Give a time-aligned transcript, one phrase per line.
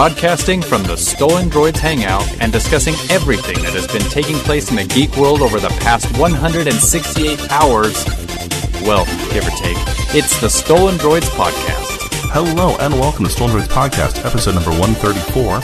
[0.00, 4.76] broadcasting from the Stolen Droids Hangout and discussing everything that has been taking place in
[4.76, 8.06] the geek world over the past 168 hours.
[8.80, 9.76] Well, give or take.
[10.16, 11.98] It's the Stolen Droids Podcast.
[12.32, 15.58] Hello and welcome to Stolen Droids Podcast, episode number 134.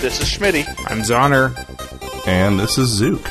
[0.00, 0.64] This is Schmitty.
[0.86, 1.52] I'm Zoner.
[2.28, 3.28] And this is Zook.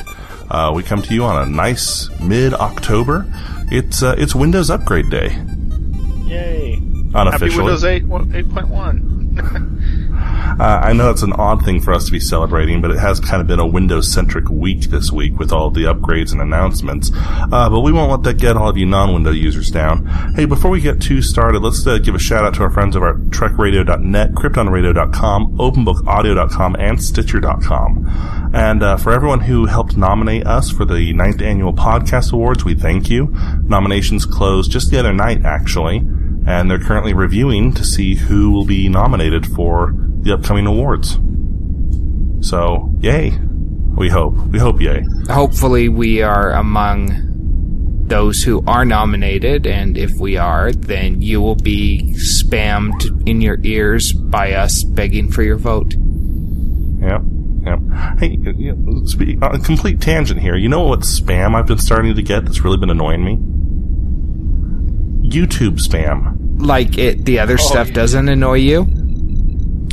[0.50, 3.24] Uh, we come to you on a nice mid-October.
[3.72, 5.28] It's uh, it's Windows Upgrade Day.
[6.26, 6.74] Yay.
[7.14, 7.50] Unofficially.
[7.50, 9.76] Happy Windows 8, 8.1.
[10.58, 13.20] Uh, I know it's an odd thing for us to be celebrating, but it has
[13.20, 17.10] kind of been a Windows-centric week this week with all the upgrades and announcements.
[17.14, 20.06] Uh, but we won't let that get all of you non-Window users down.
[20.34, 22.96] Hey, before we get too started, let's uh, give a shout out to our friends
[22.96, 28.50] over at TrekRadio.net, KryptonRadio.com, OpenBookAudio.com, and Stitcher.com.
[28.52, 32.74] And uh, for everyone who helped nominate us for the ninth annual podcast awards, we
[32.74, 33.28] thank you.
[33.62, 36.02] Nominations closed just the other night, actually
[36.48, 41.18] and they're currently reviewing to see who will be nominated for the upcoming awards.
[42.40, 43.38] So, yay.
[43.94, 44.34] We hope.
[44.46, 45.04] We hope yay.
[45.28, 51.56] Hopefully, we are among those who are nominated, and if we are, then you will
[51.56, 55.92] be spammed in your ears by us begging for your vote.
[55.92, 57.22] Yep.
[57.66, 57.78] Yep.
[58.20, 60.56] Hey, you know, uh, complete tangent here.
[60.56, 63.57] You know what spam I've been starting to get that's really been annoying me?
[65.30, 66.60] YouTube spam.
[66.60, 68.86] Like it, the other oh, stuff doesn't annoy you.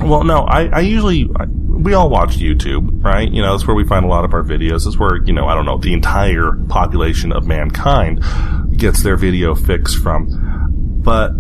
[0.02, 3.31] Well, no, I, I usually, I, we all watch YouTube, right?
[3.31, 4.86] You know, that's where we find a lot of our videos.
[4.86, 8.23] That's where, you know, I don't know, the entire population of mankind
[8.77, 10.27] gets their video fix from.
[11.03, 11.31] But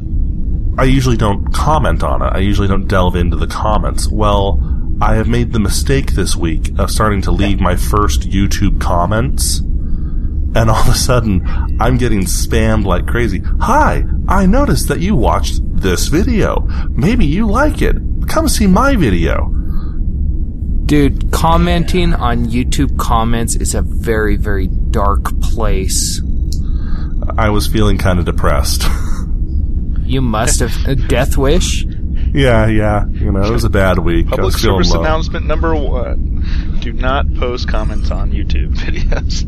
[0.77, 2.27] I usually don't comment on it.
[2.27, 4.07] I usually don't delve into the comments.
[4.07, 4.61] Well,
[5.01, 9.61] I have made the mistake this week of starting to leave my first YouTube comments.
[10.55, 11.45] And all of a sudden,
[11.81, 13.41] I'm getting spammed like crazy.
[13.59, 16.61] Hi, I noticed that you watched this video.
[16.91, 17.97] Maybe you like it.
[18.29, 19.51] Come see my video.
[20.85, 26.21] Dude, commenting on YouTube comments is a very, very dark place.
[27.37, 28.83] I was feeling kind of depressed.
[30.05, 31.83] You must have a death wish.
[31.83, 33.07] yeah, yeah.
[33.07, 34.27] You know, it was a bad week.
[34.27, 34.99] I Public was service low.
[35.01, 36.43] announcement number one.
[36.85, 39.41] Do not post comments on YouTube videos.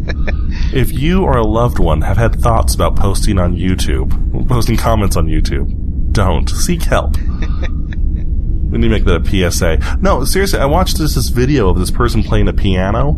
[0.73, 5.15] If you or a loved one have had thoughts about posting on YouTube, posting comments
[5.15, 6.49] on YouTube, don't.
[6.49, 7.15] Seek help.
[7.19, 9.99] we need to make that a PSA.
[10.01, 13.09] No, seriously, I watched this, this video of this person playing a piano,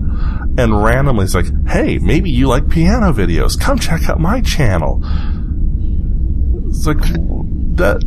[0.58, 3.58] and randomly it's like, hey, maybe you like piano videos.
[3.58, 5.02] Come check out my channel.
[6.68, 7.00] It's like,
[7.78, 8.04] that.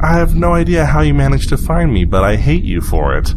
[0.00, 3.18] I have no idea how you managed to find me, but I hate you for
[3.18, 3.34] it.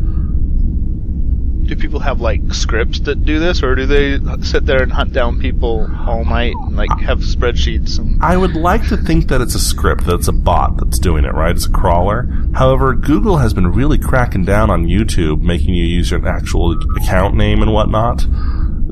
[1.71, 5.13] Do people have like scripts that do this, or do they sit there and hunt
[5.13, 9.39] down people all night and like have spreadsheets and I would like to think that
[9.39, 11.55] it's a script, that it's a bot that's doing it, right?
[11.55, 12.27] It's a crawler.
[12.53, 17.35] However, Google has been really cracking down on YouTube, making you use your actual account
[17.35, 18.25] name and whatnot,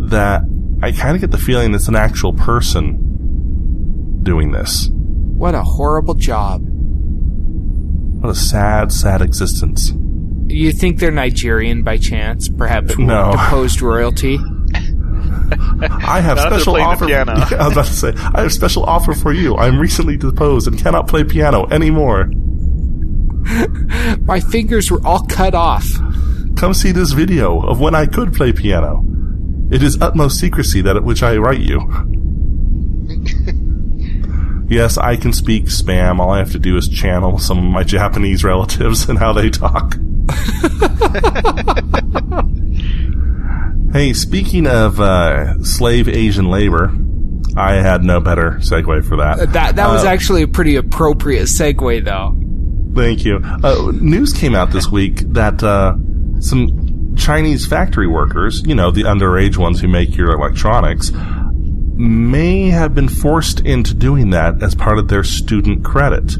[0.09, 0.43] that
[0.81, 4.89] I kind of get the feeling it's an actual person doing this.
[4.89, 6.61] What a horrible job.
[8.21, 9.91] What a sad, sad existence.
[10.49, 12.49] You think they're Nigerian by chance?
[12.49, 13.31] Perhaps No.
[13.31, 14.39] deposed royalty?
[15.51, 17.05] I have Not special playing the offer.
[17.07, 17.33] piano.
[17.51, 19.55] Yeah, I was about to say, I have special offer for you.
[19.55, 22.29] I'm recently deposed and cannot play piano anymore.
[24.25, 25.87] My fingers were all cut off.
[26.55, 29.03] Come see this video of when I could play piano.
[29.71, 31.79] It is utmost secrecy that at which I write you.
[34.67, 36.19] yes, I can speak spam.
[36.19, 39.49] All I have to do is channel some of my Japanese relatives and how they
[39.49, 39.95] talk.
[43.93, 46.91] hey, speaking of uh, slave Asian labor,
[47.57, 49.53] I had no better segue for that.
[49.53, 52.35] That that was Uh, actually a pretty appropriate segue, though.
[52.95, 53.39] Thank you.
[53.43, 55.95] Uh, news came out this week that uh,
[56.39, 61.11] some Chinese factory workers, you know, the underage ones who make your electronics,
[61.95, 66.33] may have been forced into doing that as part of their student credit.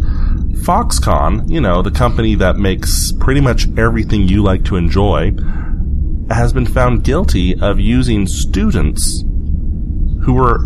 [0.64, 5.32] Foxconn, you know, the company that makes pretty much everything you like to enjoy,
[6.30, 9.24] has been found guilty of using students
[10.24, 10.60] who were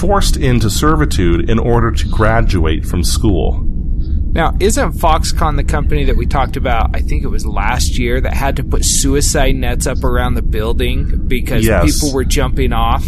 [0.00, 3.62] forced into servitude in order to graduate from school.
[4.32, 6.90] Now, isn't Foxconn the company that we talked about?
[6.96, 10.42] I think it was last year that had to put suicide nets up around the
[10.42, 11.94] building because Yes.
[12.00, 13.06] people were jumping off.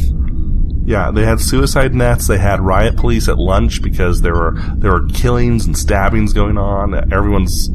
[0.87, 2.29] Yeah, they had suicide nets.
[2.29, 6.57] They had riot police at lunch because there were there were killings and stabbings going
[6.57, 7.13] on.
[7.13, 7.69] Everyone's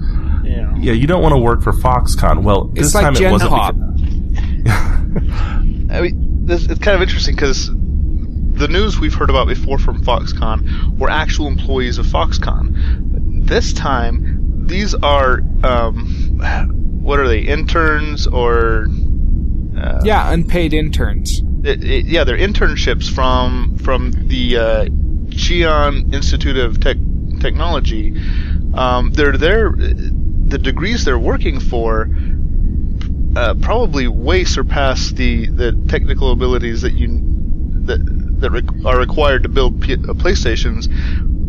[0.43, 0.73] yeah.
[0.77, 0.93] yeah.
[0.93, 2.43] You don't want to work for Foxconn.
[2.43, 3.51] Well, this like time it wasn't.
[3.51, 3.75] Pop.
[5.91, 10.05] I mean, this, it's kind of interesting because the news we've heard about before from
[10.05, 13.45] Foxconn were actual employees of Foxconn.
[13.45, 18.87] This time, these are um, what are they interns or
[19.77, 21.41] uh, Yeah, unpaid interns.
[21.63, 24.85] It, it, yeah, they're internships from from the uh,
[25.29, 26.97] Xi'an Institute of Tech
[27.39, 28.21] Technology.
[28.73, 29.71] Um, they're there.
[29.71, 32.09] The degrees they're working for
[33.35, 37.21] uh, probably way surpass the, the technical abilities that you
[37.85, 37.99] that
[38.41, 40.87] that re- are required to build P- uh, PlayStations,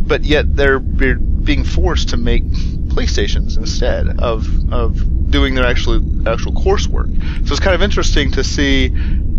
[0.06, 5.96] but yet they're be- being forced to make PlayStations instead of of doing their actual
[6.28, 7.10] actual coursework.
[7.46, 8.92] So it's kind of interesting to see.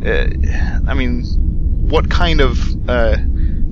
[0.05, 0.27] Uh,
[0.87, 1.23] I mean,
[1.89, 3.17] what kind of uh,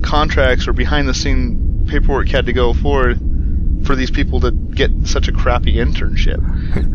[0.02, 3.14] contracts or behind the scene paperwork had to go for
[3.84, 6.40] for these people to get such a crappy internship.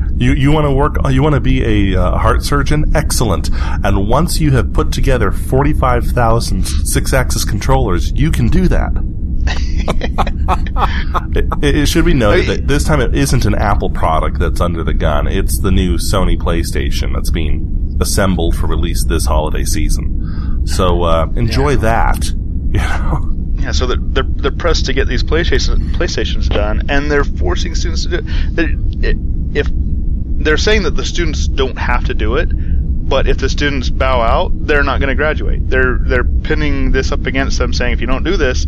[0.17, 0.95] You you want to work?
[1.11, 2.95] You want to be a uh, heart surgeon?
[2.95, 3.51] Excellent.
[3.53, 8.67] And once you have put together forty five thousand six axis controllers, you can do
[8.67, 8.93] that.
[11.35, 14.83] it, it should be noted that this time it isn't an Apple product that's under
[14.83, 15.27] the gun.
[15.27, 20.65] It's the new Sony PlayStation that's being assembled for release this holiday season.
[20.67, 22.23] So uh, enjoy that.
[22.67, 23.33] You know.
[23.55, 27.75] Yeah, so they're, they're they're pressed to get these PlayStation PlayStations done, and they're forcing
[27.75, 29.05] students to do it.
[29.05, 29.17] It-
[29.57, 33.89] If they're saying that the students don't have to do it, but if the students
[33.89, 35.67] bow out, they're not going to graduate.
[35.69, 38.67] They're they're pinning this up against them, saying if you don't do this,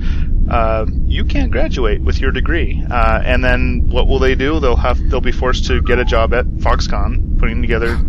[0.50, 2.82] uh, you can't graduate with your degree.
[2.90, 4.60] Uh, and then what will they do?
[4.62, 8.00] They'll have they'll be forced to get a job at Foxconn, putting together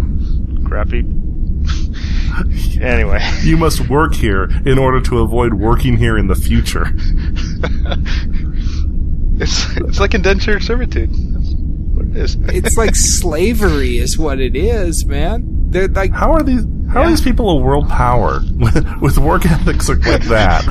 [0.71, 1.01] crappy.
[2.81, 3.21] anyway.
[3.43, 6.87] You must work here in order to avoid working here in the future.
[9.43, 11.09] It's it's like indentured servitude.
[11.11, 12.37] That's what it is.
[12.41, 15.71] It's like slavery, is what it is, man.
[15.71, 16.63] They're like, How are these?
[16.93, 20.63] How are these people a world power with, with work ethics like that?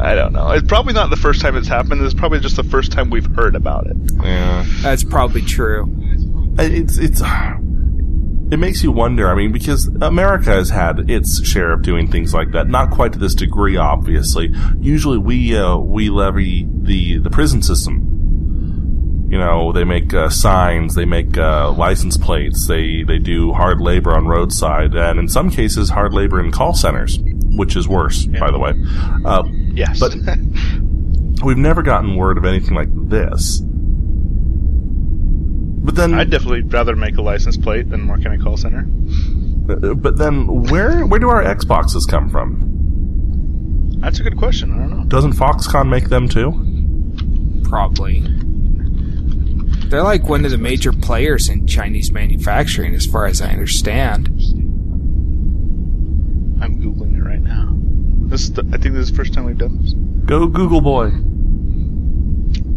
[0.00, 0.50] I don't know.
[0.50, 2.02] It's probably not the first time it's happened.
[2.02, 3.96] It's probably just the first time we've heard about it.
[4.20, 5.86] Yeah, that's probably true.
[6.58, 7.22] it's it's.
[8.50, 9.28] It makes you wonder.
[9.30, 13.12] I mean, because America has had its share of doing things like that, not quite
[13.12, 14.52] to this degree, obviously.
[14.80, 18.04] Usually, we uh, we levy the the prison system.
[19.30, 23.78] You know, they make uh, signs, they make uh, license plates, they they do hard
[23.82, 28.24] labor on roadside, and in some cases, hard labor in call centers, which is worse,
[28.24, 28.72] by the way.
[29.24, 29.42] Uh,
[29.74, 30.00] Yes.
[30.00, 30.16] But-
[31.44, 33.62] we've never gotten word of anything like this.
[35.88, 38.82] But then, I'd definitely rather make a license plate than work in a call center.
[38.82, 43.96] but then, where where do our Xboxes come from?
[43.98, 44.70] That's a good question.
[44.74, 45.04] I don't know.
[45.04, 47.62] Doesn't Foxconn make them too?
[47.66, 48.20] Probably.
[49.88, 54.28] They're like one of the major players in Chinese manufacturing, as far as I understand.
[56.62, 57.74] I'm googling it right now.
[58.28, 59.94] This is the, I think this is the first time we've done this.
[60.26, 61.06] Go Google boy.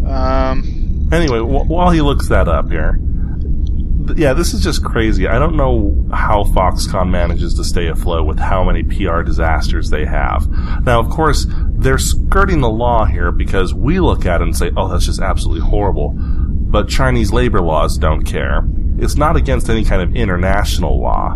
[0.09, 0.70] Um,
[1.11, 2.99] Anyway, wh- while he looks that up here,
[4.07, 5.27] th- yeah, this is just crazy.
[5.27, 10.05] I don't know how Foxconn manages to stay afloat with how many PR disasters they
[10.05, 10.47] have.
[10.85, 14.71] Now, of course, they're skirting the law here because we look at it and say,
[14.77, 18.63] "Oh, that's just absolutely horrible." But Chinese labor laws don't care.
[18.97, 21.35] It's not against any kind of international law.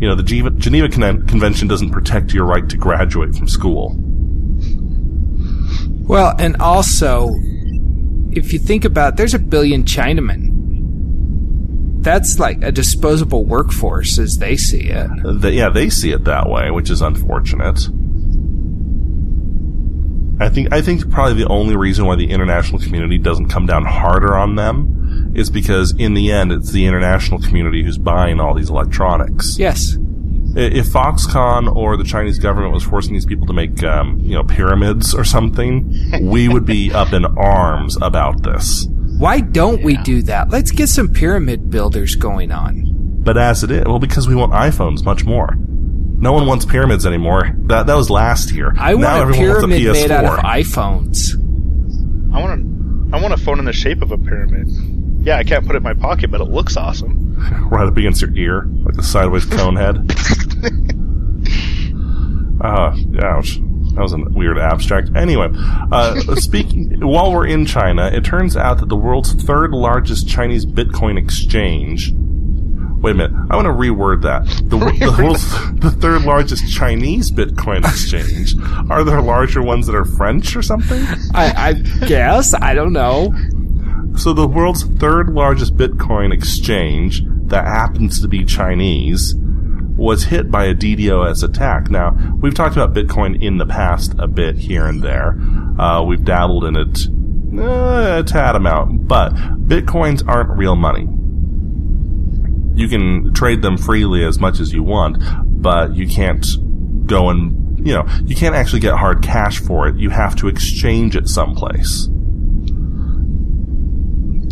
[0.00, 3.96] You know, the Geneva, Geneva Con- Convention doesn't protect your right to graduate from school.
[6.04, 7.30] Well, and also,
[8.36, 10.50] if you think about, there's a billion Chinamen.
[12.02, 15.52] That's like a disposable workforce as they see it.
[15.54, 17.88] Yeah, they see it that way, which is unfortunate.
[20.40, 23.84] I think I think probably the only reason why the international community doesn't come down
[23.84, 28.52] harder on them is because in the end it's the international community who's buying all
[28.54, 29.56] these electronics.
[29.58, 29.96] Yes.
[30.56, 34.34] I- If Foxconn or the Chinese government was forcing these people to make um, you
[34.34, 35.92] know pyramids or something,
[36.22, 38.86] we would be up in arms about this.
[39.18, 40.50] Why don't we do that?
[40.50, 42.88] Let's get some pyramid builders going on.
[43.22, 45.54] But as it is, well, because we want iPhones much more.
[45.56, 47.50] No one wants pyramids anymore.
[47.66, 48.74] That that was last year.
[48.78, 49.92] I now want a pyramid PS4.
[49.92, 51.34] made out of iPhones.
[52.34, 54.68] I want a, I want a phone in the shape of a pyramid.
[55.24, 57.36] Yeah, I can't put it in my pocket, but it looks awesome.
[57.70, 59.96] right up against your ear, like a sideways cone head.
[62.64, 63.58] Ah, ouch.
[63.94, 65.10] That was a weird abstract.
[65.16, 70.28] Anyway, uh, speaking while we're in China, it turns out that the world's third largest
[70.28, 72.12] Chinese Bitcoin exchange.
[72.12, 73.32] Wait a minute.
[73.50, 74.46] I want to reword that.
[74.70, 75.50] The, the world's
[75.80, 78.54] the third largest Chinese Bitcoin exchange.
[78.88, 81.02] Are there larger ones that are French or something?
[81.34, 81.72] I, I
[82.06, 82.54] guess.
[82.54, 83.34] I don't know.
[84.16, 89.34] So the world's third largest Bitcoin exchange that happens to be Chinese
[89.96, 91.90] was hit by a DDoS attack.
[91.90, 95.38] Now, we've talked about Bitcoin in the past a bit here and there.
[95.78, 97.06] Uh, we've dabbled in it
[97.54, 99.34] Uh, a tad amount, but
[99.68, 101.06] bitcoins aren't real money.
[102.74, 106.46] You can trade them freely as much as you want, but you can't
[107.06, 109.96] go and, you know, you can't actually get hard cash for it.
[109.96, 112.08] You have to exchange it someplace.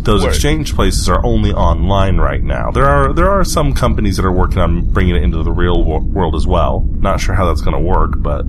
[0.03, 0.29] Those Word.
[0.29, 2.71] exchange places are only online right now.
[2.71, 5.83] There are there are some companies that are working on bringing it into the real
[5.83, 6.83] wo- world as well.
[6.89, 8.45] Not sure how that's going to work, but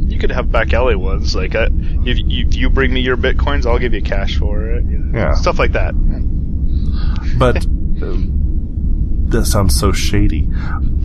[0.00, 1.34] You could have back alley ones.
[1.36, 1.68] Like, uh,
[2.04, 4.84] if you, you bring me your bitcoins, I'll give you cash for it.
[4.84, 5.34] you know, Yeah.
[5.34, 5.94] Stuff like that.
[7.38, 7.56] but
[8.02, 8.16] uh,
[9.30, 10.48] that sounds so shady.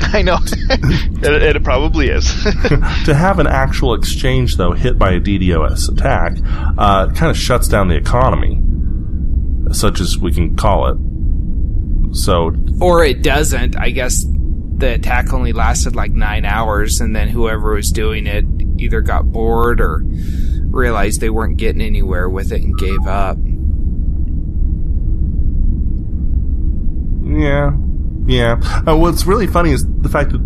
[0.01, 0.38] I know.
[0.43, 2.25] it, it probably is.
[3.05, 6.38] to have an actual exchange, though, hit by a DDoS attack,
[6.77, 8.60] uh, kind of shuts down the economy,
[9.73, 12.15] such as we can call it.
[12.15, 13.77] So, Or it doesn't.
[13.77, 18.45] I guess the attack only lasted like nine hours, and then whoever was doing it
[18.77, 23.37] either got bored or realized they weren't getting anywhere with it and gave up.
[27.39, 27.71] yeah,
[28.25, 28.83] yeah.
[28.87, 30.41] Uh, what's really funny is the fact that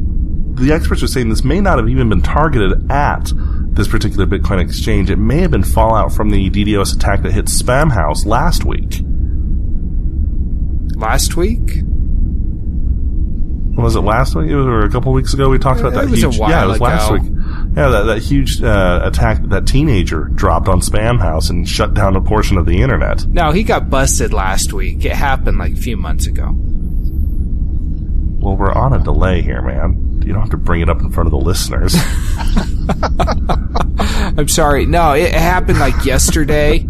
[0.55, 3.31] the experts are saying this may not have even been targeted at
[3.75, 5.09] this particular Bitcoin exchange.
[5.09, 9.01] It may have been fallout from the DDoS attack that hit Spamhaus last week.
[10.95, 11.83] Last week?
[13.77, 14.49] Was it last week?
[14.49, 15.49] It was or a couple weeks ago.
[15.49, 16.37] We talked about that it a huge.
[16.37, 17.23] yeah, it was last week.
[17.75, 22.15] Yeah, that, that huge uh, attack that that teenager dropped on Spamhaus and shut down
[22.15, 23.25] a portion of the internet.
[23.27, 25.03] No, he got busted last week.
[25.03, 26.55] It happened like a few months ago.
[28.39, 30.21] Well, we're on a delay here, man.
[30.25, 31.95] You don't have to bring it up in front of the listeners.
[34.37, 34.85] I'm sorry.
[34.85, 36.87] No, it happened like yesterday.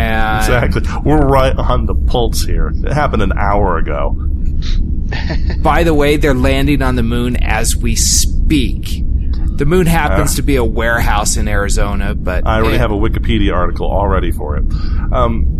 [0.00, 0.40] And
[0.72, 0.82] exactly.
[1.04, 2.72] We're right on the pulse here.
[2.74, 4.10] It happened an hour ago.
[5.62, 9.04] by the way, they're landing on the moon as we speak.
[9.56, 10.36] The moon happens Uh.
[10.36, 14.56] to be a warehouse in Arizona, but I already have a Wikipedia article already for
[14.56, 14.64] it.
[15.12, 15.56] Um,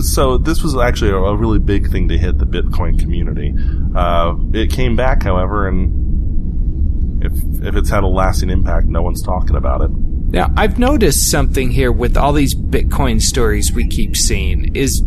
[0.00, 3.54] so this was actually a, a really big thing to hit the Bitcoin community.
[3.94, 7.32] Uh, it came back, however, and if
[7.66, 9.90] if it's had a lasting impact, no one's talking about it.
[10.30, 14.76] Now, I've noticed something here with all these Bitcoin stories we keep seeing.
[14.76, 15.00] Is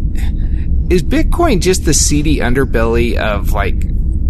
[0.90, 3.76] is Bitcoin just the seedy underbelly of like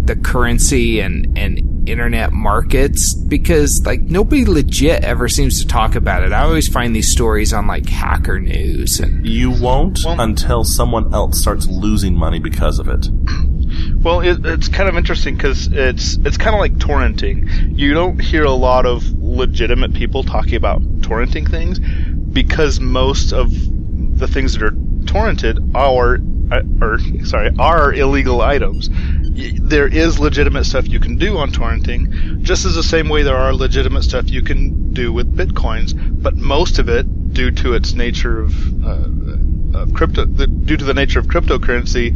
[0.06, 3.14] the currency and and internet markets?
[3.14, 6.32] Because like nobody legit ever seems to talk about it.
[6.32, 11.40] I always find these stories on like Hacker News and You won't until someone else
[11.40, 13.08] starts losing money because of it.
[14.02, 17.78] Well, it, it's kind of interesting because it's it's kind of like torrenting.
[17.78, 23.50] You don't hear a lot of legitimate people talking about torrenting things because most of
[24.18, 26.16] the things that are torrented are,
[26.54, 28.88] uh, or sorry, are illegal items.
[29.60, 33.36] There is legitimate stuff you can do on torrenting, just as the same way there
[33.36, 35.94] are legitimate stuff you can do with bitcoins.
[36.22, 39.08] But most of it, due to its nature of uh,
[39.74, 42.14] of crypto, the, due to the nature of cryptocurrency,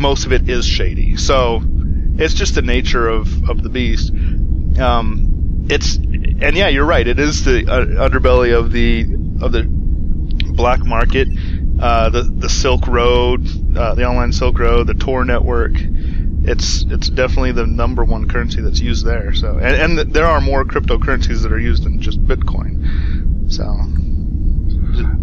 [0.00, 1.16] most of it is shady.
[1.16, 1.62] So
[2.16, 4.12] it's just the nature of, of the beast.
[4.78, 7.06] Um, it's and yeah, you're right.
[7.06, 9.02] It is the uh, underbelly of the
[9.44, 9.64] of the
[10.54, 11.28] black market,
[11.78, 15.72] uh, the the Silk Road, uh, the online Silk Road, the Tor network.
[16.42, 19.34] It's it's definitely the number one currency that's used there.
[19.34, 23.52] So and, and there are more cryptocurrencies that are used than just Bitcoin.
[23.52, 23.64] So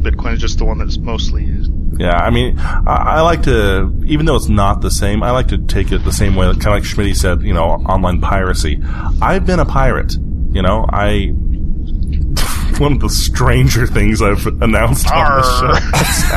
[0.01, 1.56] Bitcoin is just the one that's mostly used.
[1.99, 5.47] Yeah, I mean, I, I like to, even though it's not the same, I like
[5.47, 8.81] to take it the same way, kind of like Schmidt said, you know, online piracy.
[9.21, 10.13] I've been a pirate,
[10.51, 11.27] you know, I,
[12.77, 15.43] one of the stranger things I've announced on the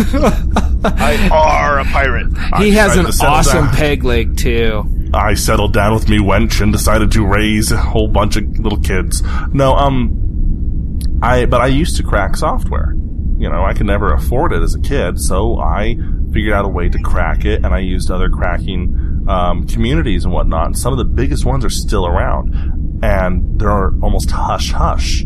[0.03, 0.61] show.
[0.99, 2.29] I are a pirate.
[2.59, 3.75] he has an awesome down.
[3.75, 4.85] peg leg too.
[5.13, 8.81] I settled down with me wench and decided to raise a whole bunch of little
[8.81, 9.23] kids.
[9.53, 12.95] No, um, I, but I used to crack software.
[13.41, 15.97] You know, I could never afford it as a kid, so I
[16.31, 20.35] figured out a way to crack it and I used other cracking, um, communities and
[20.35, 20.67] whatnot.
[20.67, 25.25] And some of the biggest ones are still around and they're almost hush hush.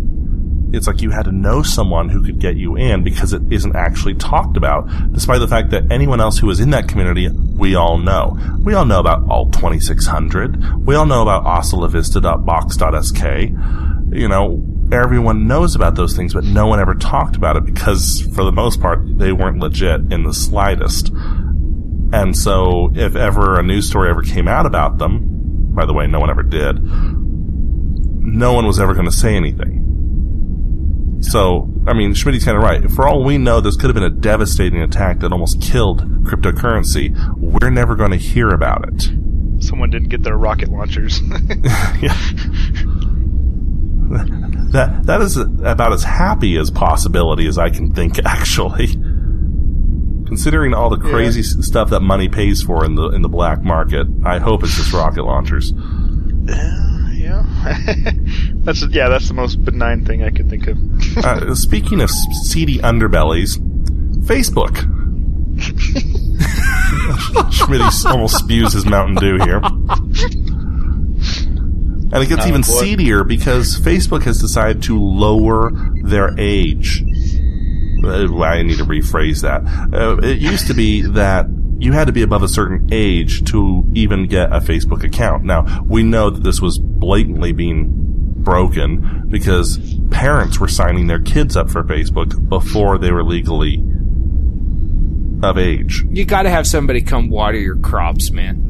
[0.72, 3.74] It's like you had to know someone who could get you in because it isn't
[3.74, 7.74] actually talked about, despite the fact that anyone else who is in that community, we
[7.74, 8.38] all know.
[8.60, 10.86] We all know about Alt 2600.
[10.86, 14.16] We all know about astalavista.box.sk.
[14.16, 18.20] You know, everyone knows about those things, but no one ever talked about it because,
[18.34, 21.10] for the most part, they weren't legit in the slightest.
[22.12, 26.06] And so, if ever a news story ever came out about them, by the way,
[26.06, 29.80] no one ever did, no one was ever going to say anything.
[31.20, 32.90] So, I mean, Schmidt's kind of right.
[32.90, 37.14] For all we know, this could have been a devastating attack that almost killed cryptocurrency.
[37.38, 39.10] We're never going to hear about it.
[39.62, 41.20] Someone didn't get their rocket launchers.
[42.00, 42.16] Yeah.
[44.74, 48.18] that that is about as happy as possibility as I can think.
[48.24, 48.88] Actually,
[50.26, 53.62] considering all the crazy s stuff that money pays for in the in the black
[53.62, 55.72] market, I hope it's just rocket launchers.
[57.14, 57.42] Yeah,
[58.64, 60.78] that's yeah, that's the most benign thing I could think of.
[61.16, 63.58] Uh, speaking of seedy underbellies,
[64.26, 64.90] Facebook.
[67.54, 69.60] Schmitty almost spews his Mountain Dew here.
[72.14, 72.66] And it gets Oh, even boy.
[72.80, 77.02] seedier because Facebook has decided to lower their age.
[78.04, 79.62] Uh, I need to rephrase that.
[79.92, 81.46] Uh, it used to be that
[81.78, 85.42] you had to be above a certain age to even get a Facebook account.
[85.44, 87.90] Now, we know that this was blatantly being
[88.36, 89.78] broken because
[90.10, 93.82] parents were signing their kids up for Facebook before they were legally
[95.42, 96.04] of age.
[96.10, 98.60] You got to have somebody come water your crops, man.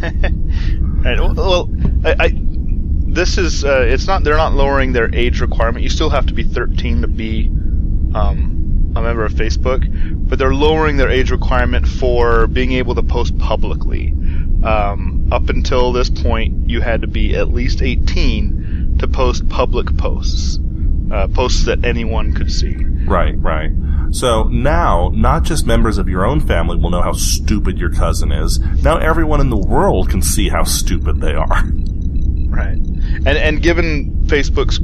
[1.04, 1.20] Right.
[1.20, 1.66] Well,
[2.04, 2.32] I, I
[3.14, 5.82] this is uh, it's not they're not lowering their age requirement.
[5.82, 7.46] You still have to be 13 to be
[8.14, 9.86] um, a member of Facebook,
[10.28, 14.12] but they're lowering their age requirement for being able to post publicly.
[14.64, 19.96] Um, up until this point, you had to be at least 18 to post public
[19.96, 20.58] posts,
[21.12, 22.74] uh, posts that anyone could see.
[23.06, 23.70] Right, right.
[24.10, 28.32] So now, not just members of your own family will know how stupid your cousin
[28.32, 28.58] is.
[28.82, 31.64] Now everyone in the world can see how stupid they are.
[32.54, 32.76] Right.
[32.76, 34.78] And and given Facebook's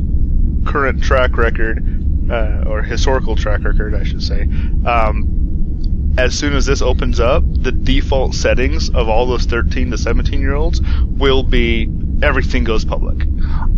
[0.70, 1.82] current track record,
[2.30, 4.42] uh, or historical track record, I should say,
[4.86, 9.98] um, as soon as this opens up, the default settings of all those 13 to
[9.98, 11.88] 17 year olds will be
[12.22, 13.26] everything goes public.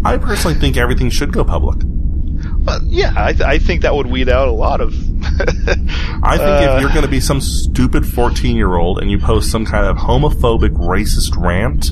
[0.05, 1.79] I personally think everything should go public.
[2.65, 4.95] But yeah, I, th- I think that would weed out a lot of.
[5.25, 9.19] I think Uh, if you're going to be some stupid 14 year old and you
[9.19, 11.91] post some kind of homophobic, racist rant,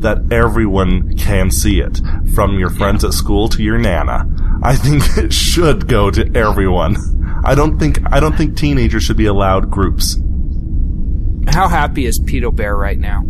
[0.00, 2.00] that everyone can see it,
[2.34, 4.26] from your friends at school to your nana.
[4.62, 6.96] I think it should go to everyone.
[7.44, 10.18] I don't think I don't think teenagers should be allowed groups.
[11.48, 13.24] How happy is Pedo Bear right now?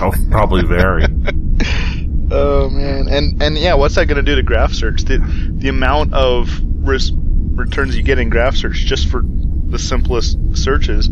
[0.00, 1.06] Oh, probably very.
[2.34, 5.02] Oh man, and and yeah, what's that going to do to graph search?
[5.02, 5.18] The
[5.52, 11.10] the amount of res- returns you get in graph search just for the simplest searches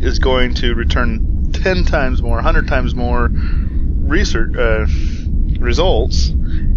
[0.00, 3.30] is going to return ten times more, hundred times more
[4.10, 4.86] research uh,
[5.58, 6.28] results,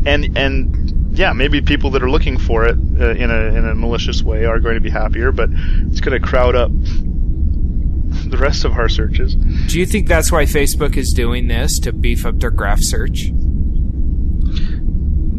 [0.05, 3.75] and and yeah, maybe people that are looking for it uh, in a in a
[3.75, 8.65] malicious way are going to be happier, but it's going to crowd up the rest
[8.65, 9.35] of our searches.
[9.35, 13.31] Do you think that's why Facebook is doing this to beef up their graph search?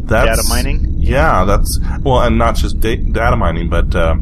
[0.07, 0.93] That's, Data mining?
[0.97, 4.15] Yeah, that's well, and not just da- data mining, but uh,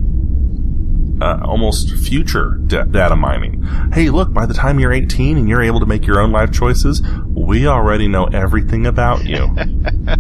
[1.22, 3.62] uh, almost future da- data mining.
[3.94, 4.34] Hey, look!
[4.34, 7.02] By the time you're 18 and you're able to make your own life choices,
[7.36, 9.56] we already know everything about you.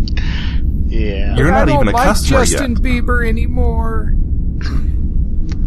[0.86, 1.36] Yeah.
[1.36, 2.82] You're I not don't even a like customer Justin yet.
[2.84, 4.14] Bieber anymore.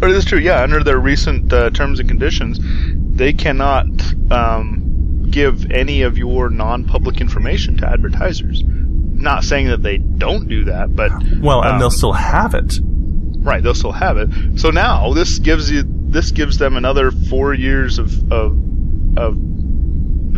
[0.01, 0.39] Or that's true.
[0.39, 3.87] Yeah, under their recent uh, terms and conditions, they cannot
[4.31, 8.63] um, give any of your non-public information to advertisers.
[8.65, 12.79] Not saying that they don't do that, but Well, and um, they'll still have it.
[13.39, 14.29] right, they'll still have it.
[14.59, 18.57] So now this gives you this gives them another four years of of,
[19.17, 19.37] of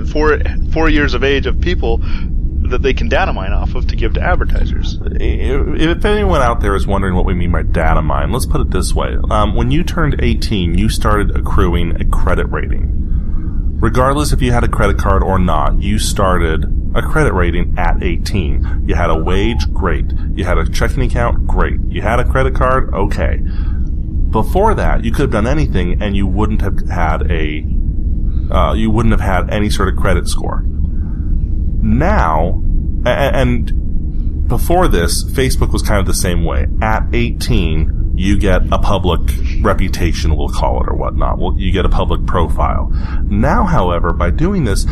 [0.05, 0.39] four
[0.71, 2.01] four years of age of people
[2.69, 4.99] that they can data mine off of to give to advertisers.
[5.01, 8.71] If anyone out there is wondering what we mean by data mine, let's put it
[8.71, 9.17] this way.
[9.29, 12.95] Um, when you turned 18, you started accruing a credit rating.
[13.79, 18.03] Regardless if you had a credit card or not, you started a credit rating at
[18.03, 18.85] 18.
[18.87, 20.05] You had a wage, great.
[20.35, 21.79] You had a checking account, great.
[21.87, 23.37] You had a credit card, okay.
[24.31, 27.65] Before that, you could have done anything and you wouldn't have had a,
[28.51, 30.63] uh, you wouldn't have had any sort of credit score.
[31.81, 32.61] Now,
[33.05, 36.67] and before this, Facebook was kind of the same way.
[36.81, 39.21] At 18, you get a public
[39.61, 41.37] reputation, we'll call it, or whatnot.
[41.37, 42.89] Well, you get a public profile.
[43.23, 44.85] Now, however, by doing this,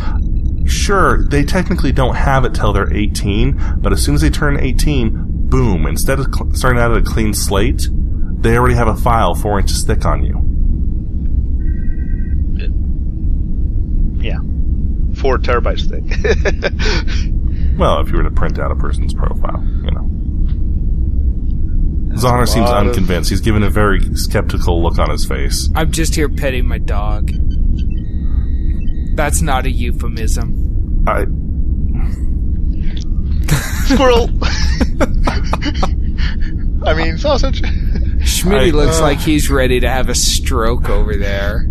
[0.64, 4.58] sure, they technically don't have it till they're 18, but as soon as they turn
[4.58, 7.88] 18, boom, instead of cl- starting out at a clean slate,
[8.40, 10.47] they already have a file four inches thick on you.
[15.18, 17.34] Four terabytes thing.
[17.78, 20.00] Well, if you were to print out a person's profile, you know.
[22.18, 23.30] Zoner seems lot of- unconvinced.
[23.30, 25.70] He's given a very skeptical look on his face.
[25.76, 27.30] I'm just here petting my dog.
[29.14, 31.04] That's not a euphemism.
[31.06, 31.26] I,
[33.94, 34.28] Squirrel.
[36.84, 37.62] I mean sausage.
[37.62, 39.02] Schmitty I- looks uh.
[39.02, 41.68] like he's ready to have a stroke over there.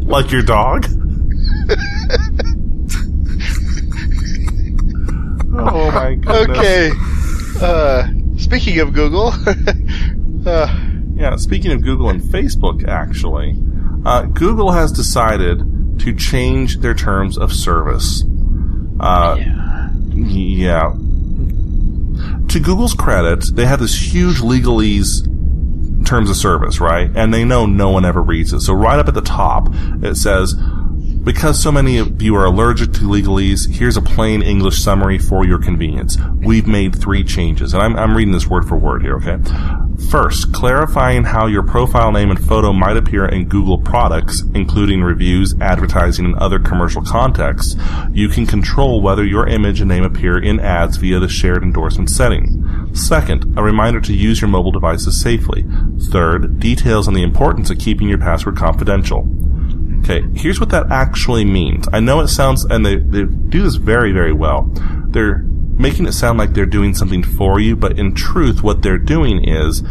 [0.00, 0.86] like your dog?
[5.52, 6.58] Oh my goodness.
[6.58, 6.90] Okay.
[7.60, 9.28] Uh, speaking of Google,
[10.46, 13.58] uh, Yeah, Yeah, speaking of Google and Facebook, actually,
[14.04, 18.24] uh, Google has decided to change their terms of service.
[18.98, 19.90] Uh, Yeah.
[20.14, 20.92] yeah.
[22.48, 25.26] To Google's credit, they have this huge legalese
[26.04, 27.10] terms of service, right?
[27.14, 28.60] And they know no one ever reads it.
[28.60, 29.68] So right up at the top,
[30.02, 30.54] it says,
[31.22, 35.44] because so many of you are allergic to legalese, here's a plain English summary for
[35.44, 36.16] your convenience.
[36.36, 37.74] We've made three changes.
[37.74, 39.36] And I'm, I'm reading this word for word here, okay?
[40.08, 45.54] First, clarifying how your profile name and photo might appear in Google products, including reviews,
[45.60, 47.76] advertising, and other commercial contexts.
[48.12, 52.10] You can control whether your image and name appear in ads via the shared endorsement
[52.10, 52.90] setting.
[52.94, 55.64] Second, a reminder to use your mobile devices safely.
[56.10, 59.28] Third, details on the importance of keeping your password confidential.
[60.00, 61.86] Okay, here's what that actually means.
[61.92, 64.70] I know it sounds, and they, they do this very, very well.
[65.08, 65.38] They're
[65.80, 69.44] making it sound like they're doing something for you, but in truth, what they're doing
[69.44, 69.82] is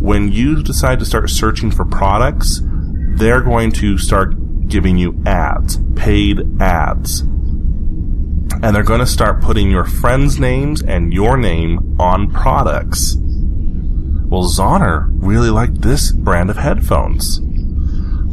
[0.00, 4.34] when you decide to start searching for products, they're going to start
[4.68, 7.20] giving you ads, paid ads.
[7.20, 13.16] And they're going to start putting your friends' names and your name on products.
[13.18, 17.40] Well, Zoner really liked this brand of headphones.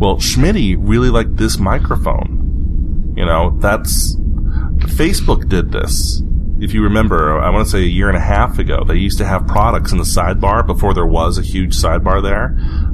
[0.02, 3.14] Well, Schmitty really liked this microphone.
[3.16, 6.24] You know, that's Facebook did this.
[6.60, 9.20] If you remember, I want to say a year and a half ago, they used
[9.20, 12.50] to have products in the sidebar before there was a huge sidebar there,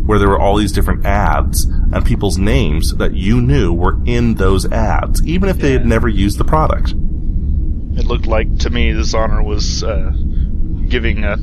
[0.06, 4.36] where there were all these different ads and people's names that you knew were in
[4.36, 6.90] those ads, even if they had never used the product.
[6.90, 10.12] It looked like to me this honor was uh,
[10.90, 11.38] giving a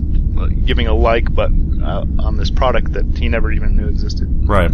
[0.66, 4.28] giving a like button uh, on this product that he never even knew existed.
[4.46, 4.70] Right.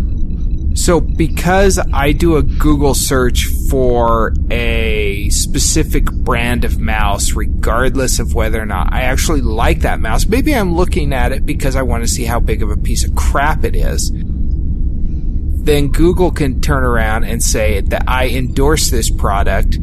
[0.74, 8.34] So, because I do a Google search for a specific brand of mouse, regardless of
[8.34, 11.82] whether or not I actually like that mouse, maybe I'm looking at it because I
[11.82, 14.12] want to see how big of a piece of crap it is.
[15.62, 19.76] Then Google can turn around and say that I endorse this product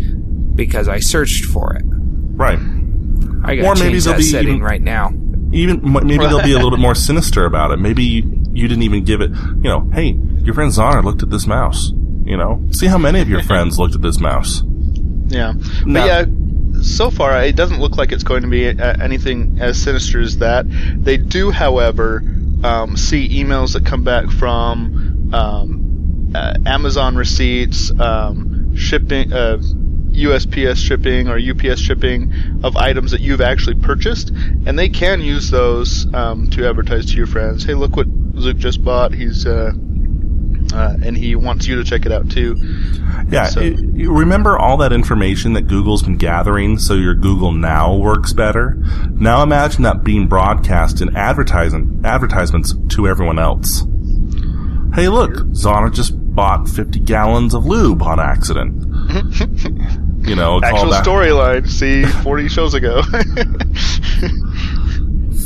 [0.56, 1.84] because I searched for it.
[1.86, 2.60] Right.
[3.43, 5.12] I got to change there'll that setting even- right now.
[5.52, 7.78] even maybe they'll be a little bit more sinister about it.
[7.78, 8.21] Maybe
[8.58, 9.32] you, didn't even give it.
[9.32, 11.91] You know, hey, your friend Zoner looked at this mouse.
[12.26, 14.62] You know, see how many of your friends looked at this mouse.
[15.28, 16.26] Yeah, but Now- yeah,
[16.82, 20.38] so far it doesn't look like it's going to be uh, anything as sinister as
[20.38, 20.65] that.
[21.04, 22.24] They do, however,
[22.63, 29.58] um, see emails that come back from um, uh, Amazon receipts, um, shipping, uh,
[30.12, 35.50] USPS shipping or UPS shipping of items that you've actually purchased, and they can use
[35.52, 37.63] those um, to advertise to your friends.
[37.63, 38.08] Hey, look what
[38.39, 39.13] Zook just bought.
[39.13, 39.71] He's uh,
[40.73, 42.56] uh, and he wants you to check it out too.
[43.30, 47.52] Yeah, So- you- you remember all that information that Google's been gathering so your Google
[47.52, 48.78] Now works better?
[49.12, 53.80] Now imagine that being broadcast in advertising, advertisements to everyone else.
[54.93, 58.84] Hey, look, Zoner just bought 50 gallons of lube on accident.
[60.28, 61.67] you know, Actual storyline.
[61.67, 63.02] See, 40 shows ago.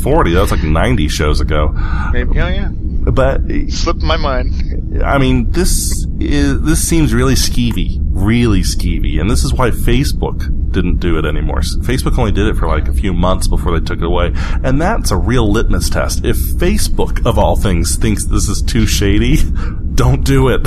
[0.04, 0.34] 40.
[0.34, 1.70] That was like 90 shows ago.
[2.12, 2.40] Maybe.
[2.40, 2.70] Oh yeah.
[3.04, 5.02] But Slipped my mind.
[5.04, 10.72] I mean, this is this seems really skeevy, really skeevy, and this is why Facebook
[10.72, 11.62] didn't do it anymore.
[11.62, 14.32] Facebook only did it for like a few months before they took it away,
[14.64, 16.24] and that's a real litmus test.
[16.24, 19.38] If Facebook, of all things, thinks this is too shady,
[19.96, 20.62] don't do it.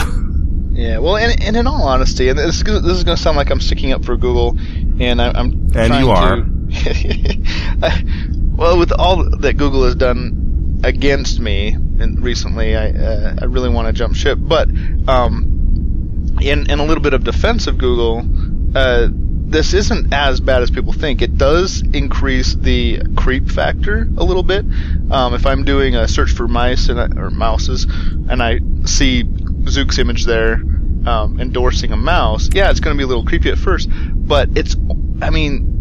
[0.73, 0.99] Yeah.
[0.99, 3.51] Well, and, and in all honesty, and this is, this is going to sound like
[3.51, 4.59] I'm sticking up for Google,
[4.99, 6.37] and I, I'm And you are.
[6.37, 6.51] To,
[7.83, 8.05] I-
[8.57, 10.44] well, with all that Google has done
[10.85, 14.39] against me and recently, I uh, I really want to jump ship.
[14.41, 14.69] But
[15.09, 18.25] um, in in a little bit of defense of Google,
[18.75, 21.23] uh, this isn't as bad as people think.
[21.23, 24.65] It does increase the creep factor a little bit.
[25.11, 29.99] Um, if I'm doing a search for mice and or mouses, and I see Zook's
[29.99, 30.55] image there
[31.07, 33.89] um, endorsing a mouse, yeah, it's going to be a little creepy at first.
[33.91, 34.77] But it's,
[35.23, 35.74] I mean,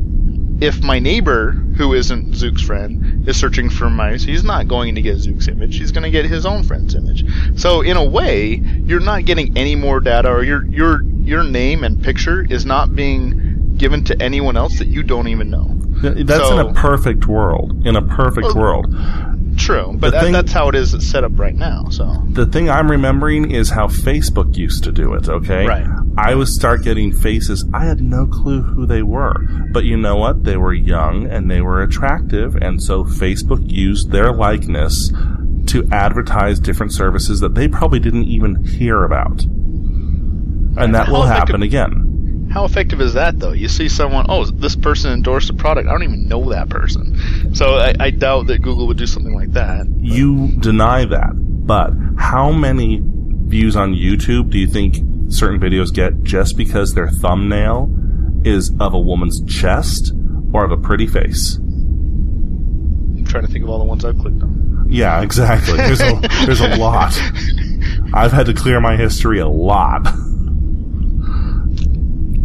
[0.62, 5.02] if my neighbor who isn't Zook's friend is searching for mice, he's not going to
[5.02, 5.78] get Zook's image.
[5.78, 7.26] He's going to get his own friend's image.
[7.60, 11.84] So in a way, you're not getting any more data, or your your your name
[11.84, 15.70] and picture is not being given to anyone else that you don't even know.
[16.02, 17.86] That's So- in a perfect world.
[17.86, 18.96] In a perfect Well, world.
[19.58, 21.86] True, but that, thing- that's how it is it's set up right now.
[21.90, 25.66] So The thing I'm remembering is how Facebook used to do it, okay?
[25.66, 25.88] Right.
[26.18, 27.66] I would start getting faces.
[27.74, 29.46] I had no clue who they were.
[29.72, 30.44] But you know what?
[30.44, 35.12] They were young and they were attractive, and so Facebook used their likeness
[35.68, 39.44] to advertise different services that they probably didn't even hear about.
[40.76, 42.13] And that will happen again.
[42.54, 43.52] How effective is that, though?
[43.54, 45.88] You see someone, oh, this person endorsed a product.
[45.88, 47.56] I don't even know that person.
[47.56, 49.88] So I, I doubt that Google would do something like that.
[50.00, 51.32] You deny that.
[51.34, 54.98] But how many views on YouTube do you think
[55.32, 57.90] certain videos get just because their thumbnail
[58.46, 60.14] is of a woman's chest
[60.54, 61.56] or of a pretty face?
[61.56, 64.86] I'm trying to think of all the ones I've clicked on.
[64.90, 65.78] Yeah, exactly.
[65.78, 67.20] There's a there's a lot.
[68.14, 70.06] I've had to clear my history a lot.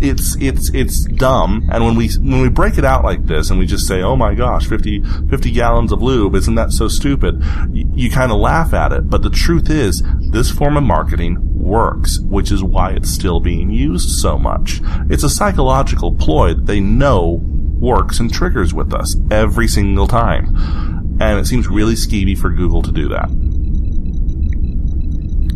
[0.01, 3.59] It's it's it's dumb, and when we when we break it out like this, and
[3.59, 7.41] we just say, "Oh my gosh, 50, 50 gallons of lube, isn't that so stupid?"
[7.71, 11.39] Y- you kind of laugh at it, but the truth is, this form of marketing
[11.59, 14.81] works, which is why it's still being used so much.
[15.11, 21.17] It's a psychological ploy that they know works and triggers with us every single time,
[21.21, 23.29] and it seems really skeevy for Google to do that.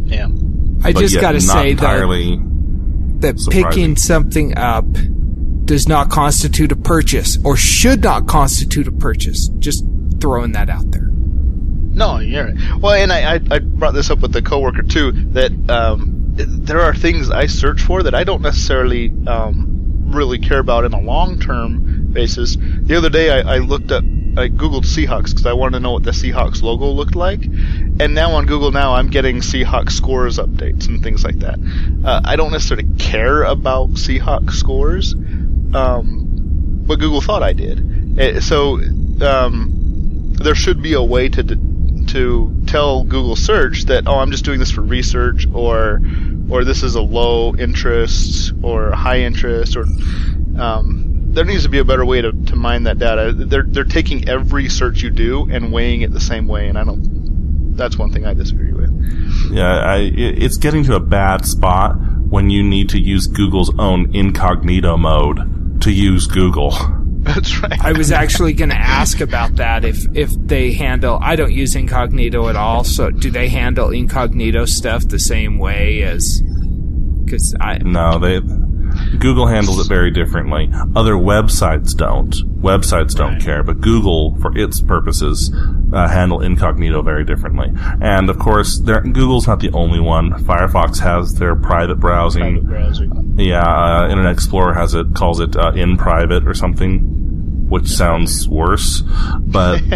[0.04, 0.26] Yeah.
[0.84, 2.36] I But just got to say entirely.
[2.36, 2.51] that
[3.22, 3.64] surprising.
[3.64, 4.86] picking something up
[5.64, 9.48] does not constitute a purchase or should not constitute a purchase.
[9.58, 9.84] Just
[10.20, 11.08] throwing that out there.
[11.94, 12.80] No, you're right.
[12.80, 16.80] Well, and I, I, I brought this up with the coworker too that um, there
[16.80, 21.00] are things I search for that I don't necessarily um, really care about in the
[21.00, 22.56] long term basis.
[22.56, 24.04] The other day I, I looked up,
[24.36, 28.14] I googled Seahawks because I wanted to know what the Seahawks logo looked like, and
[28.14, 31.58] now on Google now I'm getting Seahawks scores updates and things like that.
[32.04, 38.18] Uh, I don't necessarily care about Seahawks scores, um, but Google thought I did.
[38.18, 38.80] Eh, So
[39.20, 41.42] um, there should be a way to
[42.08, 46.00] to tell Google search that oh I'm just doing this for research or
[46.50, 49.84] or this is a low interest or high interest or
[50.58, 53.32] um, there needs to be a better way to, to mine that data.
[53.32, 56.84] They're they're taking every search you do and weighing it the same way, and I
[56.84, 57.76] don't.
[57.76, 58.90] That's one thing I disagree with.
[59.50, 61.94] Yeah, I, it's getting to a bad spot
[62.28, 66.70] when you need to use Google's own incognito mode to use Google.
[67.22, 67.80] That's right.
[67.80, 71.18] I was actually going to ask about that if if they handle.
[71.22, 72.84] I don't use incognito at all.
[72.84, 76.42] So do they handle incognito stuff the same way as?
[77.24, 78.40] Because I No, they
[79.18, 80.70] Google handles it very differently.
[80.96, 82.30] Other websites don't.
[82.60, 85.52] Websites don't care, but Google, for its purposes,
[85.92, 87.72] uh, handle incognito very differently.
[88.00, 90.32] And of course, there- Google's not the only one.
[90.44, 92.64] Firefox has their private browsing.
[92.64, 93.34] Private browsing.
[93.38, 98.48] Yeah, uh, Internet Explorer has it calls it uh, in private or something, which sounds
[98.48, 99.02] worse.
[99.40, 99.80] But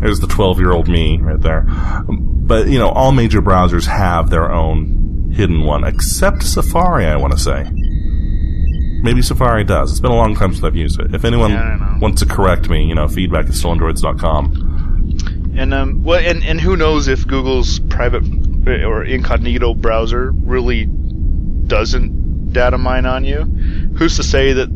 [0.00, 1.66] there's the 12 year old me right there.
[2.08, 7.06] But you know, all major browsers have their own hidden one, except Safari.
[7.06, 7.64] I want to say.
[9.04, 9.90] Maybe Safari does.
[9.90, 11.12] It's been a long time since I've used it.
[11.14, 11.96] If anyone Yeah, I don't know.
[12.00, 15.52] wants to correct me, you know, feedback at stolendroids.com.
[15.56, 18.22] And um, well, and and who knows if Google's private
[18.66, 23.42] or incognito browser really doesn't data mine on you?
[23.96, 24.68] Who's to say that?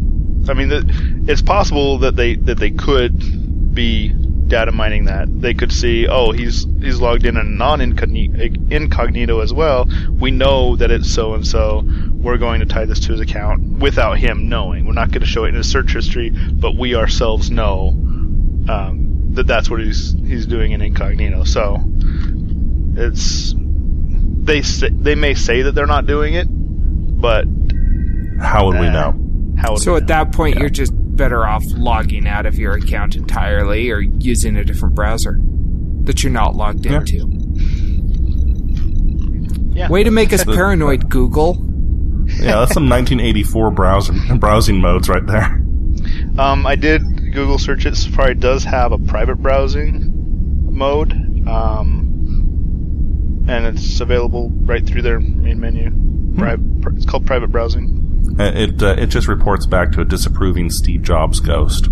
[0.49, 0.85] I mean, that
[1.29, 4.13] it's possible that they that they could be
[4.49, 5.29] data mining that.
[5.41, 9.89] They could see, oh, he's he's logged in a non incognito as well.
[10.11, 11.85] We know that it's so and so.
[12.13, 14.87] We're going to tie this to his account without him knowing.
[14.87, 17.89] We're not going to show it in his search history, but we ourselves know
[18.69, 21.45] um, that that's what he's he's doing in incognito.
[21.45, 21.79] So
[22.97, 27.47] it's they say, they may say that they're not doing it, but
[28.41, 29.23] How would we Uh, know?
[29.59, 30.07] how would so we at know?
[30.09, 34.65] that point you're just better off logging out of your account entirely or using a
[34.65, 35.39] different browser
[36.05, 36.99] that you're not logged Yeah.
[36.99, 37.29] into.
[39.75, 39.89] yeah.
[39.89, 41.63] Way to make us paranoid, Google.
[42.27, 45.63] Yeah, that's some 1984 browsing browsing modes right there.
[46.39, 47.03] Um, I did
[47.33, 47.97] Google search it.
[47.97, 50.13] Safari does have a private browsing
[50.73, 51.13] mode,
[51.49, 55.91] um, and it's available right through their main menu.
[56.37, 58.03] Pri- pr- it's called private browsing.
[58.39, 61.85] It uh, it just reports back to a disapproving Steve Jobs ghost.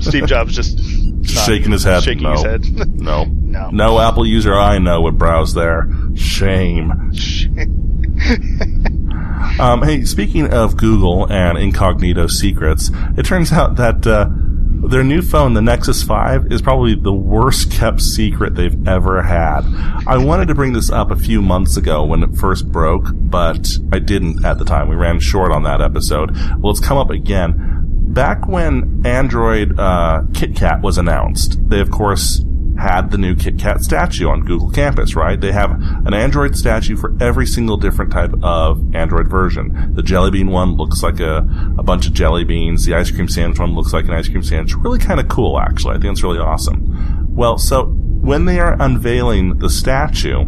[0.00, 0.78] Steve Jobs just
[1.26, 2.02] shaking his head.
[2.02, 2.32] Shaking no.
[2.32, 2.64] his head.
[2.94, 3.24] no.
[3.24, 3.70] No.
[3.70, 5.88] No Apple user I know would browse there.
[6.14, 7.12] Shame.
[9.60, 14.28] Um, hey, speaking of Google and incognito secrets, it turns out that uh,
[14.82, 19.62] their new phone, the Nexus 5, is probably the worst kept secret they've ever had.
[20.06, 23.68] I wanted to bring this up a few months ago when it first broke, but
[23.92, 24.88] I didn't at the time.
[24.88, 26.36] We ran short on that episode.
[26.58, 27.82] Well, it's come up again.
[28.08, 32.40] Back when Android uh, KitKat was announced, they of course
[32.78, 35.40] had the new KitKat statue on Google Campus, right?
[35.40, 39.94] They have an Android statue for every single different type of Android version.
[39.94, 41.38] The Jelly Bean one looks like a,
[41.78, 42.84] a bunch of jelly beans.
[42.84, 44.74] The ice cream sandwich one looks like an ice cream sandwich.
[44.76, 45.96] Really kind of cool, actually.
[45.96, 47.34] I think it's really awesome.
[47.34, 50.44] Well, so when they are unveiling the statue,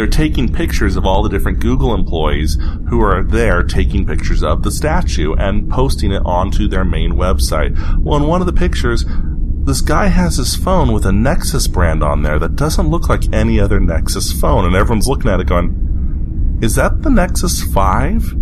[0.00, 2.56] they're taking pictures of all the different Google employees
[2.88, 7.76] who are there taking pictures of the statue and posting it onto their main website.
[7.98, 9.04] Well, in one of the pictures,
[9.64, 13.32] this guy has his phone with a Nexus brand on there that doesn't look like
[13.32, 18.36] any other Nexus phone, and everyone's looking at it going, "Is that the Nexus 5?"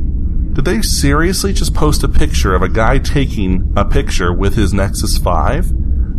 [0.54, 4.74] Did they seriously just post a picture of a guy taking a picture with his
[4.74, 5.72] Nexus 5?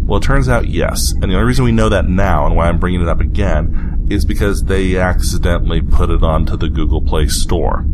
[0.05, 1.11] Well, it turns out yes.
[1.11, 4.07] And the only reason we know that now and why I'm bringing it up again
[4.09, 7.85] is because they accidentally put it onto the Google Play Store.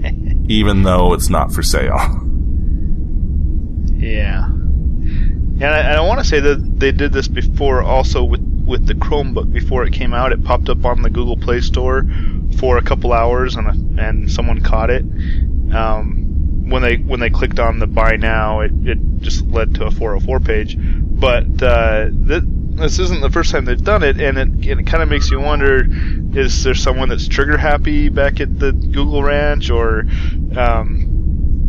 [0.48, 1.98] even though it's not for sale.
[3.96, 4.48] Yeah.
[5.60, 8.86] And I, and I want to say that they did this before also with, with
[8.86, 9.52] the Chromebook.
[9.52, 12.06] Before it came out, it popped up on the Google Play Store
[12.56, 15.04] for a couple hours and, a, and someone caught it.
[15.74, 19.84] Um, when they when they clicked on the buy now, it, it just led to
[19.84, 20.76] a 404 page.
[20.78, 25.02] But uh, th- this isn't the first time they've done it, and it, it kind
[25.02, 25.86] of makes you wonder:
[26.34, 30.06] is there someone that's trigger happy back at the Google Ranch, or
[30.56, 31.09] um,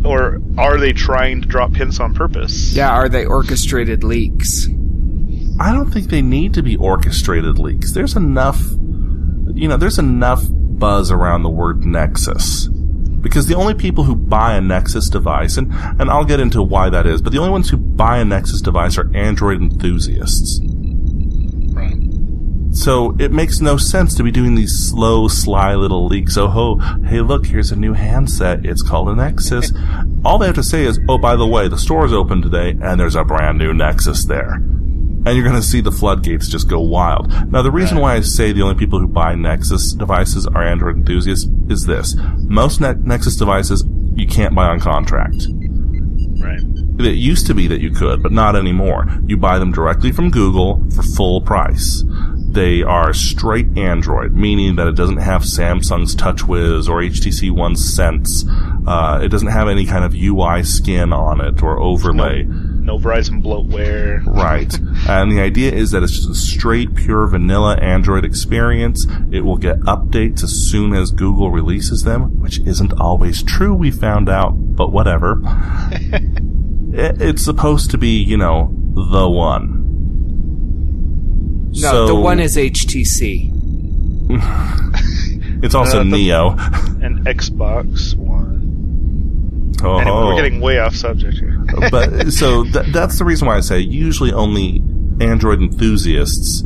[0.04, 2.74] or are they trying to drop hints on purpose?
[2.74, 4.66] Yeah, are they orchestrated leaks?
[5.60, 7.92] I don't think they need to be orchestrated leaks.
[7.92, 8.60] There's enough,
[9.54, 12.68] you know, there's enough buzz around the word Nexus
[13.20, 16.90] because the only people who buy a Nexus device, and, and I'll get into why
[16.90, 20.60] that is, but the only ones who buy a Nexus device are Android enthusiasts.
[22.72, 26.36] So it makes no sense to be doing these slow, sly little leaks.
[26.36, 28.64] Oh, ho, hey, look, here's a new handset.
[28.64, 29.72] It's called a Nexus.
[30.24, 32.98] All they have to say is, oh, by the way, the store's open today and
[32.98, 34.62] there's a brand new Nexus there
[35.24, 37.30] and you're going to see the floodgates just go wild.
[37.50, 40.96] Now, the reason why I say the only people who buy Nexus devices are Android
[40.96, 45.46] enthusiasts is this: most ne- Nexus devices you can't buy on contract.
[46.40, 46.60] Right.
[46.98, 49.06] It used to be that you could, but not anymore.
[49.26, 52.02] You buy them directly from Google for full price.
[52.52, 58.44] They are straight Android, meaning that it doesn't have Samsung's TouchWiz or HTC One Sense.
[58.86, 62.42] Uh, it doesn't have any kind of UI skin on it or overlay.
[62.42, 64.22] No, no Verizon bloatware.
[64.26, 64.70] Right.
[65.08, 69.06] and the idea is that it's just a straight, pure vanilla Android experience.
[69.30, 73.90] It will get updates as soon as Google releases them, which isn't always true, we
[73.90, 75.40] found out, but whatever.
[75.90, 79.81] it, it's supposed to be, you know, the one.
[81.74, 83.50] No, So- the one is HTC.
[85.64, 86.50] It's also Uh, the- Neo.
[87.02, 89.72] And Xbox One.
[89.84, 91.64] Oh, Anyway, we're getting way off subject here.
[91.90, 94.82] but so th- that's the reason why I say usually only
[95.20, 96.64] Android enthusiasts.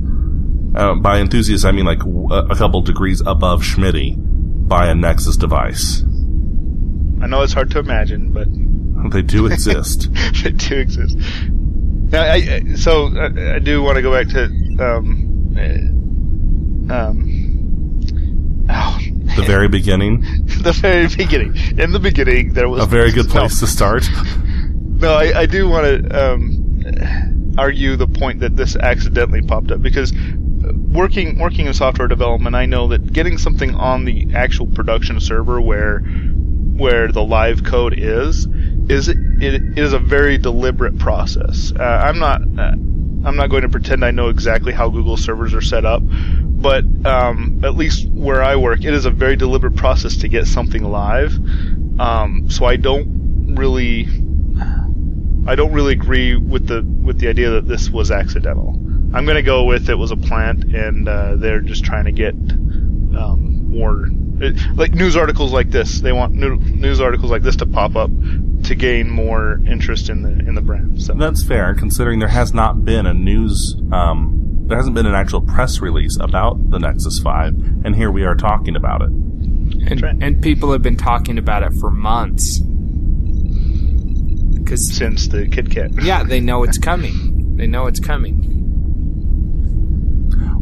[0.74, 4.16] Uh, by enthusiasts, I mean like w- a couple degrees above Schmitty
[4.66, 6.02] buy a Nexus device.
[7.22, 8.48] I know it's hard to imagine, but
[9.12, 10.08] They do exist.
[10.42, 11.16] they do exist.
[11.48, 14.48] Now, I, I, so I, I do want to go back to
[14.80, 18.98] um, uh, um, oh,
[19.36, 20.20] the very beginning,
[20.62, 21.56] the very beginning.
[21.78, 24.08] In the beginning, there was a very good place to start.
[24.98, 29.82] No, I, I do want to um, argue the point that this accidentally popped up
[29.82, 30.10] because
[30.96, 35.60] working working in software development, I know that getting something on the actual production server
[35.60, 38.46] where where the live code is
[38.88, 41.72] is it, it is a very deliberate process.
[41.78, 42.72] Uh, I'm not uh,
[43.26, 46.84] I'm not going to pretend I know exactly how Google servers are set up, but
[47.04, 50.84] um, at least where I work, it is a very deliberate process to get something
[50.84, 51.34] live.
[51.98, 54.06] Um, so I don't really
[55.48, 58.70] I don't really agree with the with the idea that this was accidental.
[59.12, 62.12] I'm going to go with it was a plant, and uh, they're just trying to
[62.12, 64.08] get um, more
[64.40, 66.00] it, like news articles like this.
[66.00, 68.10] They want new, news articles like this to pop up
[68.64, 71.02] to gain more interest in the in the brand.
[71.02, 75.14] So That's fair, considering there has not been a news, um, there hasn't been an
[75.14, 79.08] actual press release about the Nexus 5, and here we are talking about it.
[79.08, 80.16] And, right.
[80.20, 82.60] and people have been talking about it for months.
[84.58, 87.56] Because, since the KitKat, yeah, they know it's coming.
[87.56, 88.52] They know it's coming.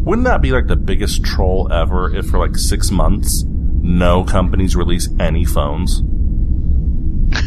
[0.05, 3.45] Wouldn't that be like the biggest troll ever if for like six months
[3.85, 6.03] no companies release any phones?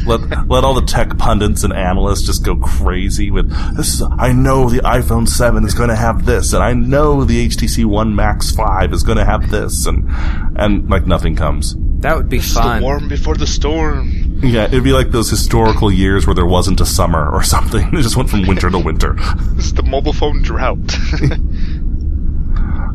[0.05, 3.95] Let let all the tech pundits and analysts just go crazy with this.
[3.95, 7.47] Is, I know the iPhone Seven is going to have this, and I know the
[7.47, 10.09] HTC One Max Five is going to have this, and
[10.57, 11.75] and like nothing comes.
[11.99, 12.81] That would be This is the fun.
[12.83, 14.41] warm before the storm.
[14.43, 17.87] Yeah, it'd be like those historical years where there wasn't a summer or something.
[17.93, 19.13] It just went from winter to winter.
[19.55, 20.77] This is the mobile phone drought.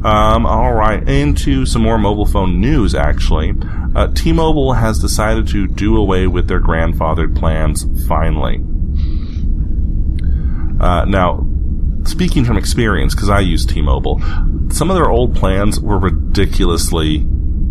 [0.05, 2.95] Um, all right, into some more mobile phone news.
[2.95, 3.55] Actually,
[3.95, 8.61] uh, T-Mobile has decided to do away with their grandfathered plans finally.
[10.81, 11.47] Uh, now,
[12.05, 14.21] speaking from experience, because I use T-Mobile,
[14.71, 17.25] some of their old plans were ridiculously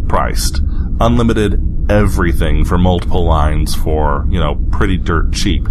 [0.08, 0.62] priced,
[1.02, 1.60] unlimited
[1.90, 5.68] everything for multiple lines for you know pretty dirt cheap,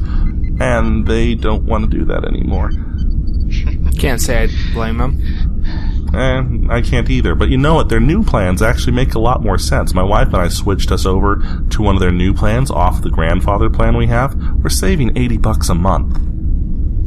[0.61, 2.71] and they don't want to do that anymore.
[3.99, 5.50] Can't say I blame them.
[6.13, 7.35] Eh, I can't either.
[7.35, 7.89] But you know what?
[7.89, 9.95] Their new plans actually make a lot more sense.
[9.95, 11.37] My wife and I switched us over
[11.71, 14.35] to one of their new plans off the grandfather plan we have.
[14.63, 16.19] We're saving 80 bucks a month.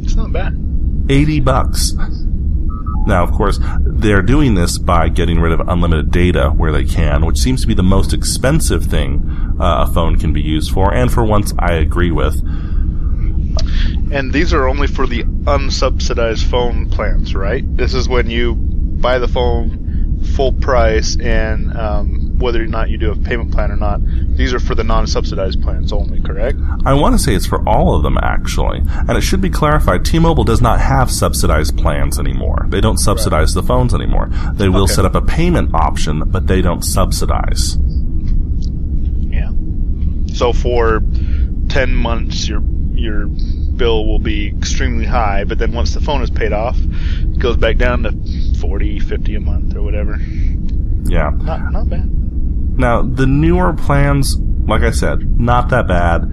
[0.02, 0.58] It's not bad.
[1.10, 1.94] 80 bucks.
[3.06, 7.26] Now, of course, they're doing this by getting rid of unlimited data where they can,
[7.26, 10.94] which seems to be the most expensive thing uh, a phone can be used for,
[10.94, 12.40] and for once I agree with.
[14.10, 17.64] And these are only for the unsubsidized phone plans, right?
[17.76, 18.73] This is when you
[19.04, 23.70] buy the phone full price, and um, whether or not you do a payment plan
[23.70, 24.00] or not,
[24.36, 26.58] these are for the non-subsidized plans only, correct?
[26.86, 28.80] I want to say it's for all of them, actually.
[29.06, 32.66] And it should be clarified T-Mobile does not have subsidized plans anymore.
[32.70, 34.30] They don't subsidize the phones anymore.
[34.54, 34.94] They will Okay.
[34.94, 37.78] set up a payment option, but they don't subsidize.
[39.28, 39.50] Yeah.
[40.32, 41.02] So for
[41.68, 42.62] ten months, your
[42.94, 43.26] your
[43.76, 47.56] bill will be extremely high, but then once the phone is paid off, it goes
[47.56, 48.10] back down to
[48.54, 50.18] 40, 50 a month or whatever.
[51.04, 51.30] Yeah.
[51.36, 52.10] Not not bad.
[52.78, 54.36] Now, the newer plans,
[54.66, 56.30] like I said, not that bad.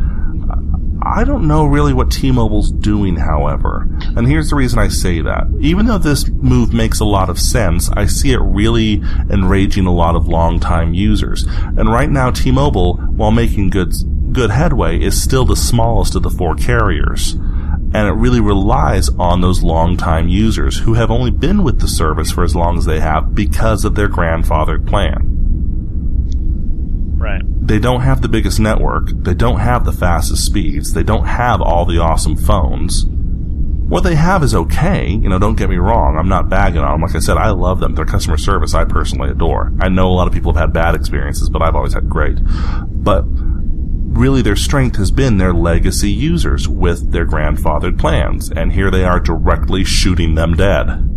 [1.03, 3.87] I don't know really what T-Mobile's doing, however.
[4.15, 5.47] And here's the reason I say that.
[5.59, 9.93] Even though this move makes a lot of sense, I see it really enraging a
[9.93, 11.43] lot of longtime users.
[11.43, 13.93] And right now, T-Mobile, while making good,
[14.31, 17.35] good headway, is still the smallest of the four carriers.
[17.93, 22.31] And it really relies on those long-time users who have only been with the service
[22.31, 25.27] for as long as they have because of their grandfathered plan.
[27.17, 27.41] Right.
[27.45, 29.09] They don't have the biggest network.
[29.13, 30.93] They don't have the fastest speeds.
[30.93, 33.05] They don't have all the awesome phones.
[33.91, 35.09] What they have is okay.
[35.09, 36.17] You know, don't get me wrong.
[36.17, 37.01] I'm not bagging on them.
[37.01, 37.93] Like I said, I love them.
[37.93, 39.73] Their customer service I personally adore.
[39.81, 42.37] I know a lot of people have had bad experiences, but I've always had great.
[42.87, 43.25] But
[44.21, 48.51] really their strength has been their legacy users with their grandfathered plans.
[48.51, 51.07] And here they are directly shooting them dead.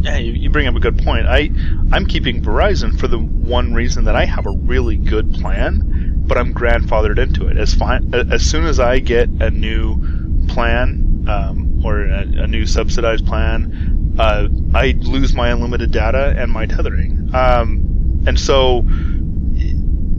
[0.00, 1.26] Yeah, you, bring up a good point.
[1.26, 1.50] I
[1.92, 6.38] I'm keeping Verizon for the one reason that I have a really good plan, but
[6.38, 7.58] I'm grandfathered into it.
[7.58, 12.64] As fine as soon as I get a new plan um, or a, a new
[12.64, 17.30] subsidized plan, uh, I lose my unlimited data and my tethering.
[17.34, 18.84] Um, and so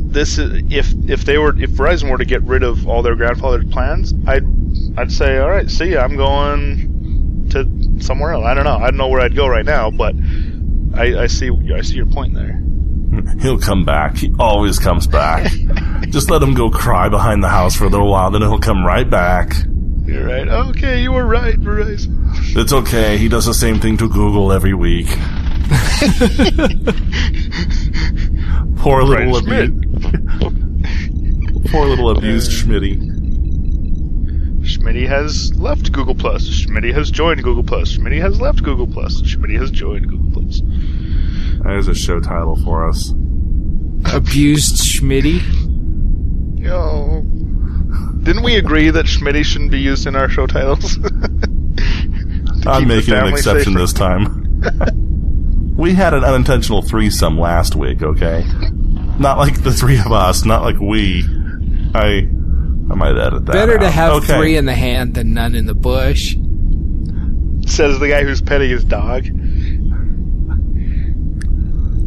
[0.10, 3.16] this is if if they were if Verizon were to get rid of all their
[3.16, 4.46] grandfathered plans, I'd
[4.98, 8.46] I'd say all right, see, ya, I'm going to somewhere else.
[8.46, 8.78] I don't know.
[8.78, 10.16] I don't know where I'd go right now, but
[10.96, 12.62] I, I see I see your point there.
[13.42, 14.18] He'll come back.
[14.18, 15.52] He always comes back.
[16.10, 18.86] Just let him go cry behind the house for a little while, then he'll come
[18.86, 19.54] right back.
[20.06, 20.48] You're right.
[20.48, 22.18] Okay, you were right, Verizon.
[22.56, 23.18] It's okay.
[23.18, 25.08] He does the same thing to Google every week.
[28.78, 29.89] Poor little Schmidt.
[30.14, 31.66] Abused.
[31.72, 33.20] Poor little abused uh, Schmitty.
[34.62, 36.48] Schmitty has left Google Plus.
[36.48, 37.98] Schmitty has joined Google Plus.
[37.98, 39.22] Schmitty has left Google Plus.
[39.22, 40.62] Schmitty has joined Google Plus.
[41.64, 43.10] There's a show title for us.
[44.14, 45.42] Abused Schmitty.
[46.60, 47.22] Yo.
[48.24, 50.98] Didn't we agree that Schmitty shouldn't be used in our show titles?
[52.68, 53.80] I'm making an exception safer.
[53.80, 55.76] this time.
[55.78, 58.44] we had an unintentional threesome last week, okay?
[59.20, 61.24] Not like the three of us, not like we.
[61.94, 62.30] I
[62.92, 63.52] I might edit that.
[63.54, 64.38] Better to have okay.
[64.38, 66.36] three in the hand than none in the bush.
[67.68, 69.26] Says the guy who's petting his dog.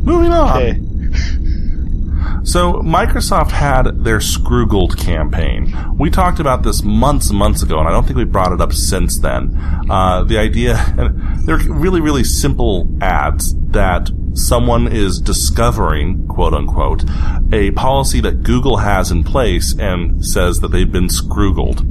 [0.05, 0.63] Moving on.
[0.63, 0.81] Okay.
[2.45, 5.73] So Microsoft had their Scroogled campaign.
[5.97, 8.61] We talked about this months and months ago, and I don't think we brought it
[8.61, 9.57] up since then.
[9.89, 17.05] Uh, the idea, and they're really, really simple ads that someone is discovering, quote unquote,
[17.53, 21.89] a policy that Google has in place and says that they've been Scroogled.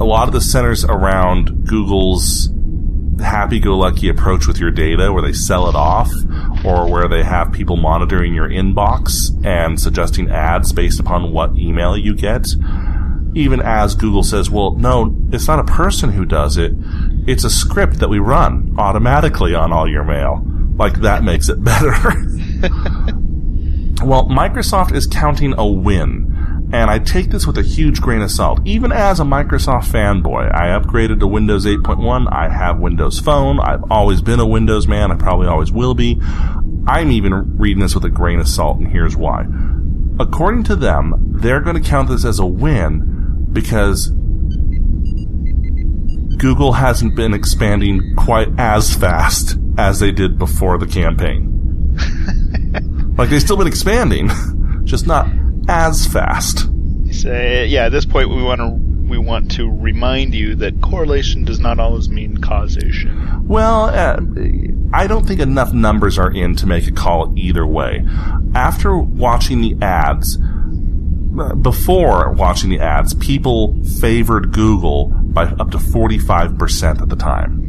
[0.00, 2.48] A lot of the centers around Google's
[3.20, 6.10] happy-go-lucky approach with your data where they sell it off
[6.64, 11.96] or where they have people monitoring your inbox and suggesting ads based upon what email
[11.96, 12.46] you get
[13.34, 16.72] even as Google says, well, no, it's not a person who does it.
[17.26, 20.44] It's a script that we run automatically on all your mail.
[20.76, 21.92] Like that makes it better.
[24.04, 26.28] well, Microsoft is counting a win.
[26.72, 28.60] And I take this with a huge grain of salt.
[28.64, 32.32] Even as a Microsoft fanboy, I upgraded to Windows 8.1.
[32.32, 33.60] I have Windows Phone.
[33.60, 35.12] I've always been a Windows man.
[35.12, 36.18] I probably always will be.
[36.86, 39.44] I'm even reading this with a grain of salt, and here's why.
[40.18, 44.08] According to them, they're going to count this as a win because
[46.38, 51.94] Google hasn't been expanding quite as fast as they did before the campaign.
[53.16, 54.30] like they've still been expanding,
[54.84, 55.28] just not
[55.68, 56.68] as fast.
[57.10, 61.44] Say, yeah, at this point we want to we want to remind you that correlation
[61.44, 63.46] does not always mean causation.
[63.46, 64.18] Well, uh,
[64.94, 68.06] I don't think enough numbers are in to make a call either way.
[68.54, 70.38] After watching the ads,
[71.38, 77.61] uh, before watching the ads, people favored Google by up to 45% at the time.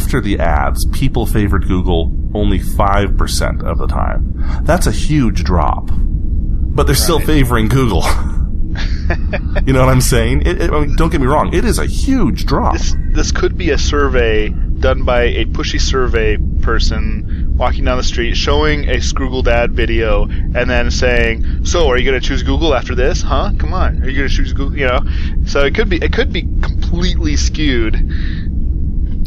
[0.00, 4.32] After the ads, people favored Google only 5% of the time.
[4.62, 5.90] That's a huge drop.
[5.92, 8.02] But they're still favoring Google.
[9.66, 10.46] you know what I'm saying?
[10.46, 11.52] It, it, I mean, don't get me wrong.
[11.52, 12.72] It is a huge drop.
[12.72, 18.02] This this could be a survey done by a pushy survey person walking down the
[18.02, 22.42] street showing a Scroogled ad video and then saying, "So, are you going to choose
[22.42, 23.20] Google after this?
[23.20, 23.52] Huh?
[23.58, 25.00] Come on, are you going to choose Google?" You know,
[25.44, 27.96] so it could be it could be completely skewed.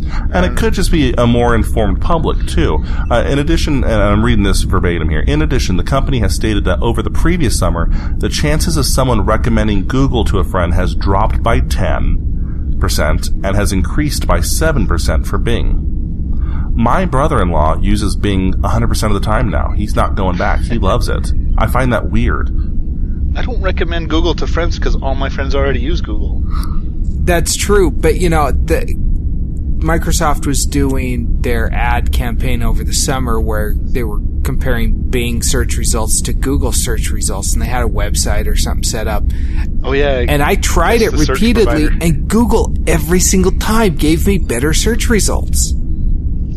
[0.05, 2.83] And it could just be a more informed public, too.
[3.09, 6.65] Uh, in addition, and I'm reading this verbatim here, in addition, the company has stated
[6.65, 10.95] that over the previous summer, the chances of someone recommending Google to a friend has
[10.95, 12.17] dropped by 10%
[13.43, 15.89] and has increased by 7% for Bing.
[16.75, 19.71] My brother-in-law uses Bing 100% of the time now.
[19.71, 20.61] He's not going back.
[20.61, 21.31] He loves it.
[21.57, 22.49] I find that weird.
[23.35, 26.41] I don't recommend Google to friends because all my friends already use Google.
[27.25, 28.93] That's true, but you know, the
[29.83, 35.77] Microsoft was doing their ad campaign over the summer where they were comparing Bing search
[35.77, 39.23] results to Google search results, and they had a website or something set up.
[39.83, 44.73] Oh yeah, And I tried it repeatedly, and Google every single time gave me better
[44.73, 45.73] search results.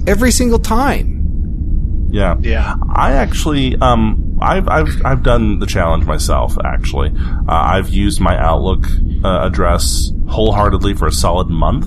[0.07, 2.09] Every single time.
[2.11, 2.37] Yeah.
[2.41, 2.77] Yeah.
[2.95, 7.11] I actually, um, I've, I've, I've done the challenge myself, actually.
[7.11, 8.87] Uh, I've used my Outlook
[9.25, 11.87] uh, address wholeheartedly for a solid month.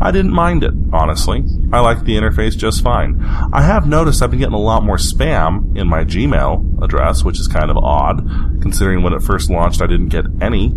[0.00, 1.44] I didn't mind it, honestly.
[1.72, 3.20] I like the interface just fine.
[3.52, 7.38] I have noticed I've been getting a lot more spam in my Gmail address, which
[7.38, 8.26] is kind of odd,
[8.62, 10.72] considering when it first launched I didn't get any.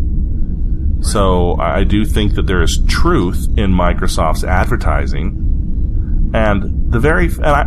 [1.02, 6.32] So I do think that there is truth in Microsoft's advertising.
[6.34, 7.64] And the very, and I,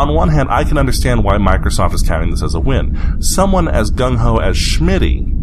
[0.00, 3.20] on one hand, I can understand why Microsoft is counting this as a win.
[3.20, 5.34] Someone as gung ho as Schmitty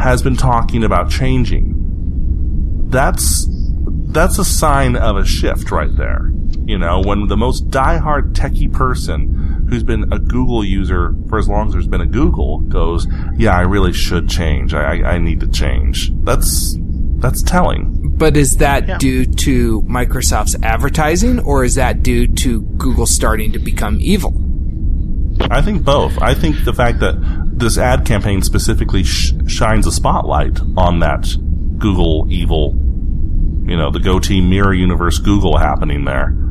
[0.00, 1.72] has been talking about changing.
[2.88, 3.46] That's
[4.14, 6.30] that's a sign of a shift right there.
[6.66, 11.48] You know, when the most diehard techie person who's been a Google user for as
[11.48, 13.06] long as there's been a Google goes,
[13.36, 14.72] "Yeah, I really should change.
[14.72, 16.78] I, I, I need to change." That's
[17.18, 18.14] that's telling.
[18.16, 18.98] But is that Yeah.
[18.98, 24.32] due to Microsoft's advertising, or is that due to Google starting to become evil?
[25.50, 26.16] I think both.
[26.22, 27.16] I think the fact that
[27.56, 31.26] this ad campaign specifically sh- shines a spotlight on that
[31.78, 32.74] Google evil,
[33.66, 36.34] you know, the goatee mirror universe Google happening there.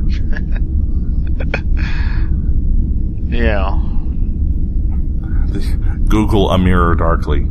[3.34, 3.80] Yeah.
[6.08, 7.46] Google a mirror darkly.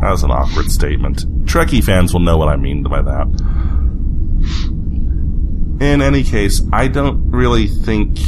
[0.00, 1.24] That was an awkward statement.
[1.46, 3.26] Trekkie fans will know what I mean by that.
[5.80, 8.18] In any case, I don't really think.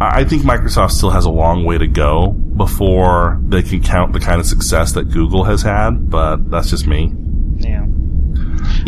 [0.00, 4.12] I I think Microsoft still has a long way to go before they can count
[4.12, 7.12] the kind of success that Google has had, but that's just me.
[7.56, 7.84] Yeah.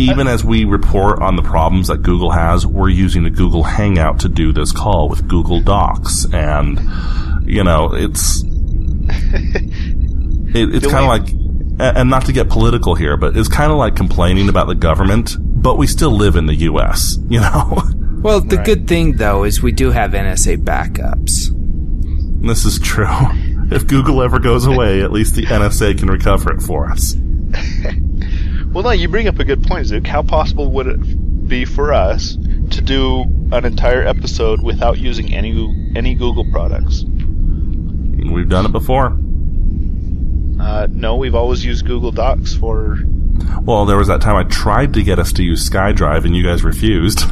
[0.00, 4.20] Even as we report on the problems that Google has, we're using the Google Hangout
[4.20, 6.80] to do this call with Google Docs, and
[7.48, 8.42] you know it's
[10.54, 11.34] it, it's kind of way- like
[11.96, 15.36] and not to get political here, but it's kind of like complaining about the government,
[15.40, 17.16] but we still live in the U.S.
[17.30, 17.80] You know,
[18.22, 18.66] Well, the Right.
[18.66, 21.48] good thing though is we do have NSA backups.
[22.46, 23.06] this is true.
[23.72, 27.14] If Google ever goes away, at least the NSA can recover it for us.
[28.72, 30.06] Well, no, you bring up a good point, Zook.
[30.06, 35.92] How possible would it be for us to do an entire episode without using any
[35.96, 37.04] any Google products?
[37.04, 39.18] We've done it before.
[40.60, 42.98] Uh, no, we've always used Google Docs for.
[43.62, 46.44] Well, there was that time I tried to get us to use SkyDrive, and you
[46.44, 47.24] guys refused.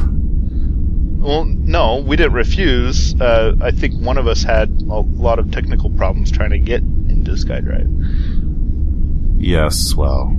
[1.19, 3.19] Well, no, we didn't refuse.
[3.19, 6.81] Uh, I think one of us had a lot of technical problems trying to get
[6.81, 7.87] into SkyDrive.
[9.37, 10.35] Yes, well,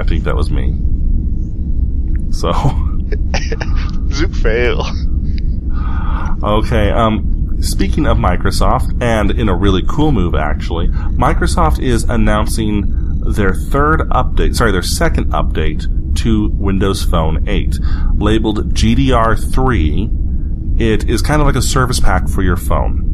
[0.00, 0.74] I think that was me.
[2.32, 2.52] So,
[4.12, 4.84] Zook fail.
[6.42, 13.20] okay, um, speaking of Microsoft, and in a really cool move actually, Microsoft is announcing
[13.20, 15.84] their third update, sorry, their second update
[16.16, 17.78] to Windows Phone 8,
[18.16, 20.80] labeled GDR3.
[20.80, 23.09] It is kind of like a service pack for your phone.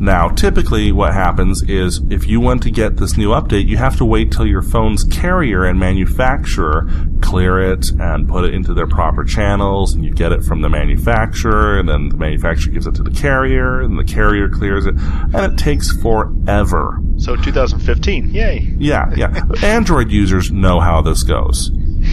[0.00, 3.96] Now, typically what happens is if you want to get this new update, you have
[3.98, 6.88] to wait till your phone's carrier and manufacturer
[7.20, 10.68] clear it and put it into their proper channels and you get it from the
[10.68, 14.94] manufacturer and then the manufacturer gives it to the carrier and the carrier clears it
[14.96, 18.74] and it takes forever So 2015, yay!
[18.78, 19.44] Yeah, yeah.
[19.62, 21.70] Android users know how this goes.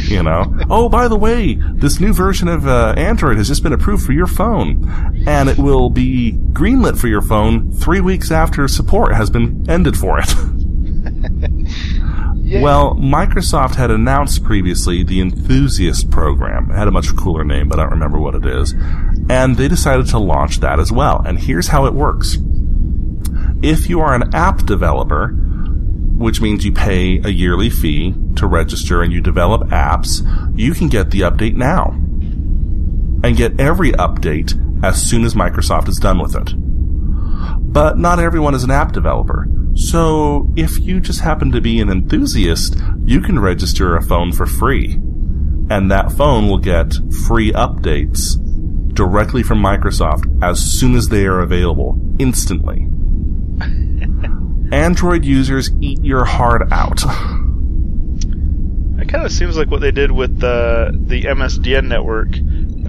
[0.18, 3.74] You know, oh, by the way, this new version of uh, Android has just been
[3.74, 4.90] approved for your phone,
[5.28, 9.98] and it will be greenlit for your phone three weeks after support has been ended
[9.98, 10.30] for it.
[12.50, 16.72] Well, Microsoft had announced previously the Enthusiast program.
[16.72, 18.74] It had a much cooler name, but I don't remember what it is.
[19.30, 21.22] And they decided to launch that as well.
[21.26, 22.38] And here's how it works.
[23.62, 25.36] If you are an app developer,
[26.18, 30.22] which means you pay a yearly fee to register and you develop apps,
[30.58, 31.92] you can get the update now.
[33.24, 34.54] And get every update
[34.84, 36.54] as soon as Microsoft is done with it.
[37.72, 39.48] But not everyone is an app developer.
[39.76, 44.46] So if you just happen to be an enthusiast, you can register a phone for
[44.46, 44.94] free.
[45.70, 46.94] And that phone will get
[47.28, 48.44] free updates
[48.94, 52.88] directly from Microsoft as soon as they are available, instantly.
[54.72, 57.02] Android users eat your heart out.
[59.00, 62.30] It kind of seems like what they did with the the MSDN network.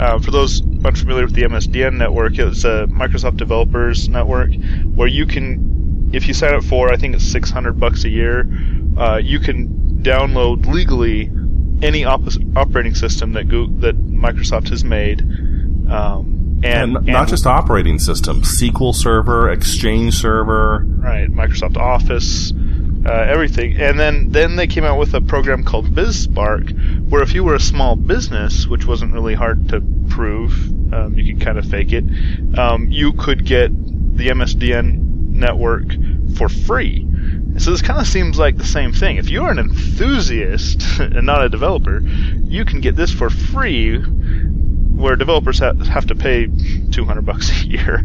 [0.01, 4.51] Uh, for those unfamiliar with the MSDN network, it's a Microsoft Developers Network
[4.95, 8.49] where you can, if you sign up for, I think it's 600 bucks a year,
[8.97, 9.69] uh, you can
[10.03, 11.31] download legally
[11.83, 15.21] any op- operating system that Go- that Microsoft has made.
[15.91, 20.85] Um, and, And not just operating system, SQL Server, Exchange Server.
[20.87, 22.53] right Microsoft Office,
[23.07, 23.77] uh, everything.
[23.77, 27.55] And then then they came out with a program called BizSpark, where if you were
[27.55, 30.53] a small business, which wasn't really hard to prove,
[30.93, 32.05] um, you could kind of fake it.
[32.59, 33.71] Um, you could get
[34.17, 34.99] the MSDN
[35.29, 35.85] network
[36.37, 37.07] for free.
[37.59, 39.17] So this kind of seems like the same thing.
[39.17, 44.03] If you're an enthusiast and not a developer, you can get this for free
[44.99, 46.47] where developers ha- have to pay
[46.91, 48.03] 200 bucks a year.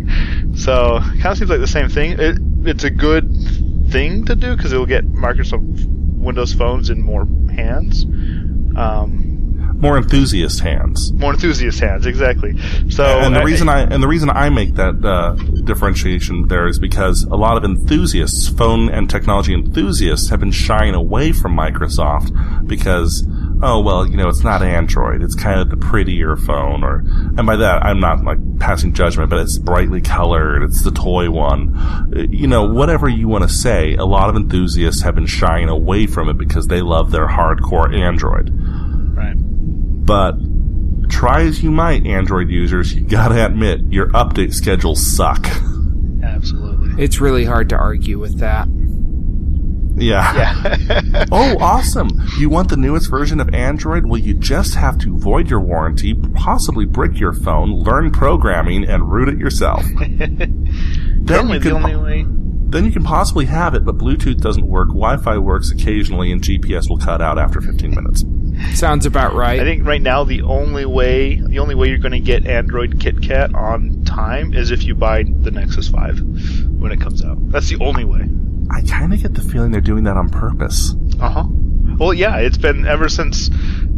[0.55, 2.15] So it kind of seems like the same thing.
[2.19, 3.29] It, it's a good
[3.89, 8.05] thing to do because it will get Microsoft Windows phones in more hands,
[8.77, 11.11] um, More enthusiast hands.
[11.13, 12.05] more enthusiast hands.
[12.05, 12.57] Exactly.
[12.89, 15.33] So and the I- reason I and the reason I make that uh,
[15.65, 20.93] differentiation there is because a lot of enthusiasts, phone and technology enthusiasts, have been shying
[20.95, 22.31] away from Microsoft
[22.67, 23.27] because
[23.63, 27.47] oh well, you know, it's not Android, it's kind of the prettier phone, or and
[27.47, 32.29] by that I'm not like passing judgment, but it's brightly colored, it's the toy one,
[32.29, 33.95] you know, whatever you want to say.
[33.95, 37.97] A lot of enthusiasts have been shying away from it because they love their hardcore
[37.97, 39.35] Android right.
[40.05, 40.35] but
[41.09, 45.47] try as you might, Android users, you gotta admit, your update schedules suck.
[46.23, 47.03] Absolutely.
[47.03, 48.67] It's really hard to argue with that.
[50.03, 50.77] Yeah.
[50.77, 51.25] Yeah.
[51.31, 52.09] oh, awesome.
[52.37, 54.05] You want the newest version of Android?
[54.05, 59.11] Well, you just have to void your warranty, possibly brick your phone, learn programming, and
[59.11, 59.83] root it yourself.
[59.97, 62.25] then, only, you the can, only way.
[62.69, 66.89] then you can possibly have it, but Bluetooth doesn't work, Wi-Fi works occasionally, and GPS
[66.89, 68.23] will cut out after 15 minutes.
[68.77, 69.59] Sounds about right.
[69.59, 72.99] I think right now the only way the only way you're going to get Android
[72.99, 76.19] KitKat on time is if you buy the Nexus 5
[76.79, 77.37] when it comes out.
[77.49, 78.29] That's the only way.
[78.71, 80.95] I kind of get the feeling they're doing that on purpose.
[81.19, 81.45] Uh huh.
[81.97, 83.49] Well, yeah, it's been ever since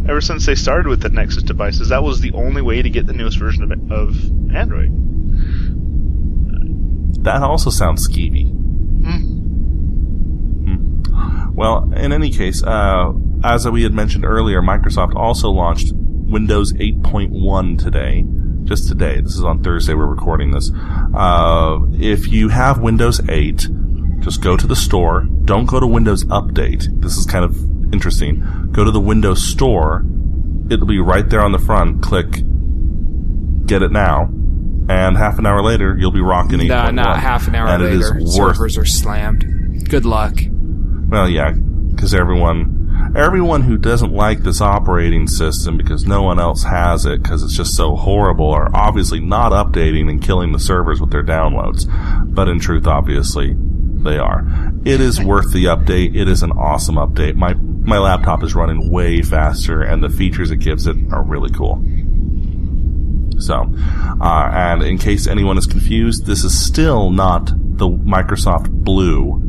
[0.07, 1.89] ever since they started with the Nexus devices.
[1.89, 4.91] That was the only way to get the newest version of, of Android.
[7.23, 8.51] That also sounds skeevy.
[8.51, 9.35] Hmm.
[11.55, 13.13] Well, in any case, uh,
[13.43, 18.25] as we had mentioned earlier, Microsoft also launched Windows 8.1 today.
[18.63, 19.21] Just today.
[19.21, 19.93] This is on Thursday.
[19.93, 20.71] We're recording this.
[20.73, 23.67] Uh, if you have Windows 8,
[24.25, 25.21] just go to the store.
[25.45, 26.87] Don't go to Windows Update.
[26.99, 27.55] This is kind of
[27.93, 28.69] interesting.
[28.71, 30.03] Go to the Windows Store.
[30.69, 32.01] It'll be right there on the front.
[32.01, 32.43] Click
[33.67, 34.29] Get it now.
[34.89, 36.67] And half an hour later, you'll be rocking 8.1.
[36.67, 38.17] no, not half an hour and later.
[38.17, 39.89] it is worth servers are slammed.
[39.89, 40.35] Good luck.
[41.09, 41.53] well, yeah,
[41.89, 47.23] because everyone, everyone who doesn't like this operating system because no one else has it
[47.23, 51.23] because it's just so horrible are obviously not updating and killing the servers with their
[51.23, 51.85] downloads.
[52.33, 53.55] But in truth, obviously,
[54.05, 54.45] they are.
[54.85, 56.15] It is worth the update.
[56.15, 57.35] It is an awesome update.
[57.35, 61.51] My my laptop is running way faster, and the features it gives it are really
[61.51, 61.83] cool.
[63.37, 63.69] So,
[64.21, 67.47] uh, and in case anyone is confused, this is still not
[67.77, 69.41] the Microsoft Blue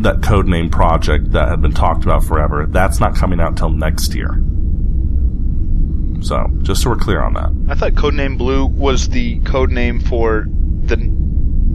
[0.00, 2.66] that codename project that had been talked about forever.
[2.66, 4.42] That's not coming out until next year.
[6.22, 7.52] So, just so we're clear on that.
[7.68, 11.15] I thought Codename Blue was the code name for the.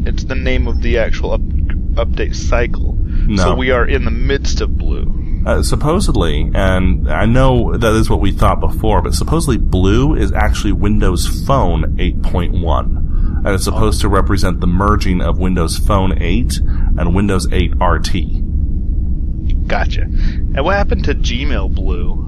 [0.05, 2.93] It's the name of the actual up, update cycle.
[2.93, 3.43] No.
[3.43, 5.43] So we are in the midst of Blue.
[5.45, 10.31] Uh, supposedly, and I know that is what we thought before, but supposedly Blue is
[10.31, 13.45] actually Windows Phone 8.1.
[13.45, 16.59] and it's supposed to represent the merging of Windows Phone 8
[16.97, 19.67] and Windows 8 RT.
[19.67, 20.01] Gotcha.
[20.01, 22.27] And what happened to Gmail Blue?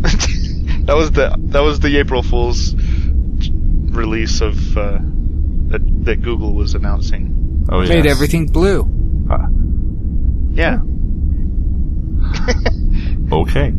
[0.84, 2.74] that was the that was the April Fool's
[3.90, 4.98] release of uh,
[5.70, 7.66] that that Google was announcing.
[7.70, 7.88] Oh, yeah.
[7.88, 8.82] Made everything blue.
[9.30, 9.46] Uh,
[10.52, 10.80] Yeah.
[13.32, 13.72] Okay.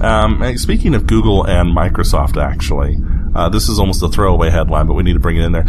[0.00, 2.96] Um, speaking of Google and Microsoft, actually,
[3.34, 5.64] uh, this is almost a throwaway headline, but we need to bring it in there.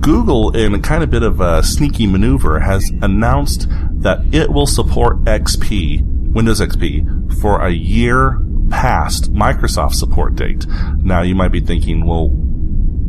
[0.00, 3.68] Google, in a kind of bit of a sneaky maneuver, has announced
[4.00, 8.40] that it will support XP, Windows XP, for a year
[8.70, 10.66] past Microsoft support date.
[10.98, 12.30] Now, you might be thinking, well,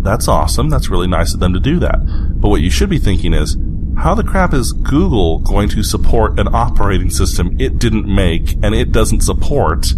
[0.04, 0.70] that's awesome.
[0.70, 2.00] That's really nice of them to do that.
[2.40, 3.58] But what you should be thinking is,
[3.98, 8.74] how the crap is Google going to support an operating system it didn't make and
[8.74, 9.94] it doesn't support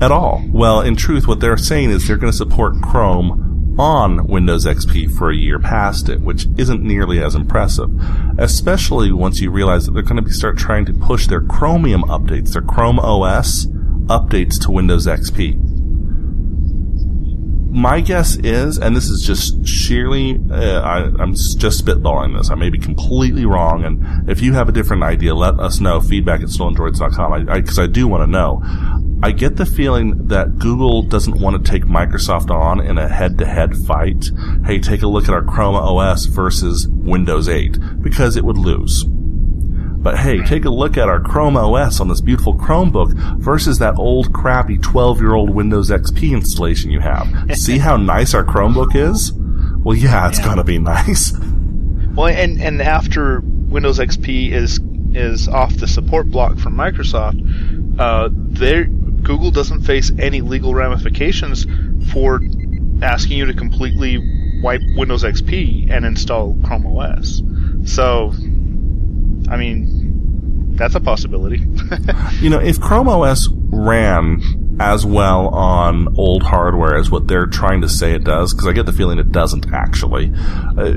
[0.00, 0.44] at all?
[0.50, 5.16] Well, in truth, what they're saying is they're going to support Chrome on Windows XP
[5.16, 7.90] for a year past it, which isn't nearly as impressive.
[8.38, 12.52] Especially once you realize that they're going to start trying to push their Chromium updates,
[12.52, 13.66] their Chrome OS
[14.06, 15.65] updates to Windows XP
[17.76, 22.50] my guess is, and this is just sheerly, uh, I, I'm just spitballing this.
[22.50, 26.00] I may be completely wrong, and if you have a different idea, let us know.
[26.00, 28.62] Feedback at stolendroids.com, I, I, I do want to know.
[29.22, 33.76] I get the feeling that Google doesn't want to take Microsoft on in a head-to-head
[33.76, 34.30] fight.
[34.64, 39.04] Hey, take a look at our Chrome OS versus Windows 8, because it would lose.
[40.06, 43.96] But hey, take a look at our Chrome OS on this beautiful Chromebook versus that
[43.98, 47.26] old crappy 12 year old Windows XP installation you have.
[47.56, 49.32] See how nice our Chromebook is?
[49.32, 51.36] Well, yeah, it's gonna be nice.
[52.14, 54.78] Well, and and after Windows XP is
[55.12, 61.66] is off the support block from Microsoft, uh, there Google doesn't face any legal ramifications
[62.12, 62.40] for
[63.02, 67.42] asking you to completely wipe Windows XP and install Chrome OS.
[67.84, 68.32] So,
[69.50, 69.95] I mean,
[70.78, 71.66] that's a possibility.
[72.40, 74.42] You know, if Chrome OS ran
[74.78, 78.72] as well on old hardware as what they're trying to say it does, because I
[78.72, 80.32] get the feeling it doesn't actually.
[80.76, 80.96] Uh,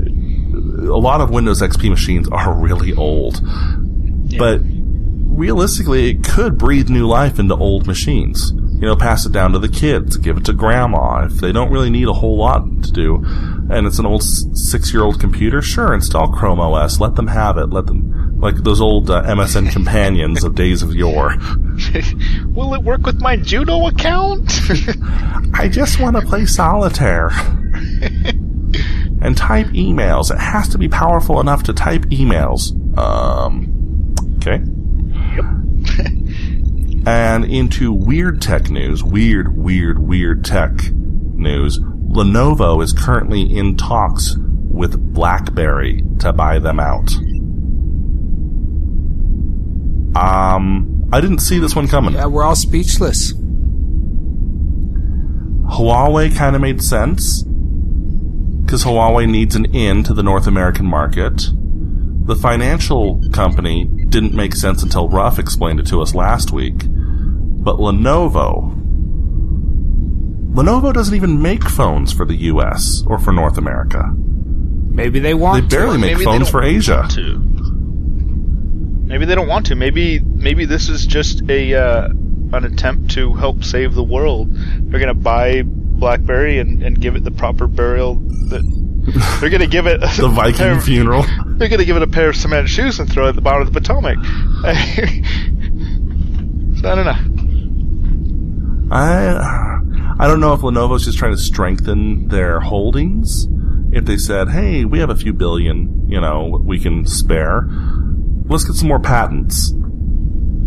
[0.92, 3.40] a lot of Windows XP machines are really old.
[4.38, 8.52] But realistically, it could breathe new life into old machines.
[8.52, 11.26] You know, pass it down to the kids, give it to grandma.
[11.26, 13.16] If they don't really need a whole lot to do,
[13.70, 16.98] and it's an old six year old computer, sure, install Chrome OS.
[16.98, 17.66] Let them have it.
[17.66, 21.34] Let them, like those old uh, MSN companions of days of yore.
[22.46, 24.50] Will it work with my Juno account?
[25.54, 27.30] I just want to play solitaire.
[29.22, 30.30] and type emails.
[30.32, 32.76] It has to be powerful enough to type emails.
[32.98, 34.62] Um, okay.
[37.06, 41.78] and into weird tech news, weird, weird, weird tech news.
[41.78, 47.10] Lenovo is currently in talks with BlackBerry to buy them out.
[50.16, 52.14] Um, I didn't see this one coming.
[52.14, 53.32] Yeah, we're all speechless.
[55.72, 57.42] Huawei kind of made sense
[58.64, 61.42] because Huawei needs an in to the North American market.
[62.26, 66.78] The financial company didn't make sense until Ruff explained it to us last week.
[66.86, 68.76] But Lenovo,
[70.54, 74.04] Lenovo doesn't even make phones for the US or for North America.
[74.16, 75.98] Maybe they want They barely to.
[76.00, 77.06] make Maybe phones for Asia.
[77.10, 77.46] to.
[79.10, 79.74] Maybe they don't want to.
[79.74, 82.08] Maybe maybe this is just a uh,
[82.52, 84.48] an attempt to help save the world.
[84.54, 88.14] They're gonna buy BlackBerry and, and give it the proper burial.
[88.50, 88.62] That
[89.40, 91.24] they're gonna give it The Viking pair- funeral.
[91.58, 93.66] They're gonna give it a pair of cement shoes and throw it at the bottom
[93.66, 94.16] of the Potomac.
[96.80, 97.18] so I don't know.
[98.92, 99.36] I
[100.18, 103.46] I don't know if Lenovo's just trying to strengthen their holdings.
[103.92, 107.66] If they said, "Hey, we have a few billion, you know, we can spare.
[108.50, 109.72] Let's get some more patents."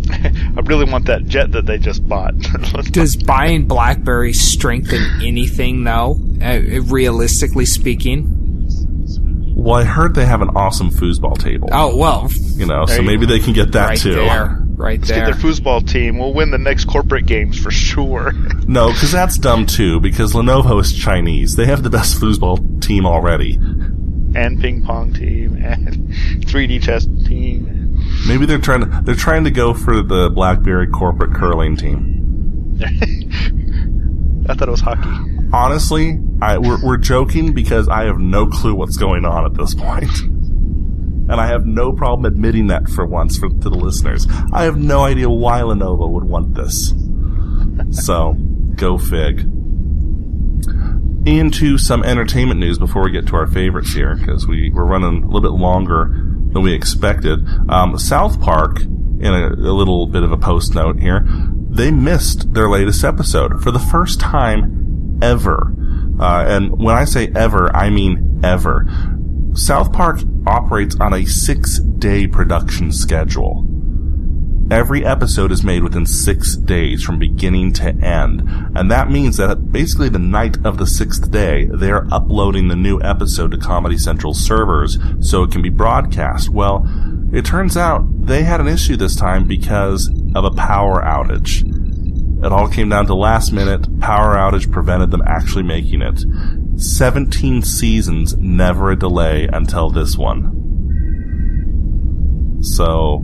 [0.12, 2.34] I really want that jet that they just bought.
[2.92, 6.20] Does buying BlackBerry strengthen anything, though?
[6.42, 8.40] Uh, realistically speaking.
[9.56, 11.70] Well, I heard they have an awesome foosball table.
[11.72, 14.16] Oh well, you know, There so you maybe they can get that right too.
[14.16, 16.18] there, right Let's get their foosball team.
[16.18, 18.34] We'll win the next corporate games for sure.
[18.68, 20.02] No, because that's dumb too.
[20.02, 21.56] Because Lenovo is Chinese.
[21.56, 23.58] They have the best foosball team already.
[24.36, 26.10] And ping pong team and
[26.46, 28.00] 3D chess team.
[28.28, 32.78] Maybe they're trying to they're trying to go for the BlackBerry corporate curling team.
[34.50, 35.10] I thought it was hockey.
[35.54, 39.74] Honestly, I, we're, we're joking because I have no clue what's going on at this
[39.74, 40.10] point.
[41.24, 44.28] And I have no problem admitting that for once for, to the listeners.
[44.52, 46.94] I have no idea why Lenovo would want this.
[48.06, 48.34] So,
[48.76, 49.48] go fig.
[51.26, 55.24] into some entertainment news before we get to our favorites here, because we, we're running
[55.24, 56.10] a little bit longer
[56.52, 57.40] than we expected.
[57.70, 61.26] Um, South Park, in a, a little bit of a post note here,
[61.70, 65.74] they missed their latest episode for the first time ever.
[66.20, 68.86] Uh, and when I say ever, I mean ever.
[69.54, 73.66] South Park operates on a six day production schedule.
[74.72, 78.44] Every episode is made within six days from beginning to end.
[78.76, 83.00] And that means that basically the night of the sixth day, they're uploading the new
[83.02, 86.50] episode to Comedy Central servers so it can be broadcast.
[86.50, 86.88] Well,
[87.34, 91.64] it turns out they had an issue this time because of a power outage.
[92.44, 94.00] It all came down to last minute.
[94.00, 96.24] Power outage prevented them actually making it.
[96.80, 100.60] 17 seasons, never a delay until this one.
[102.62, 103.24] So,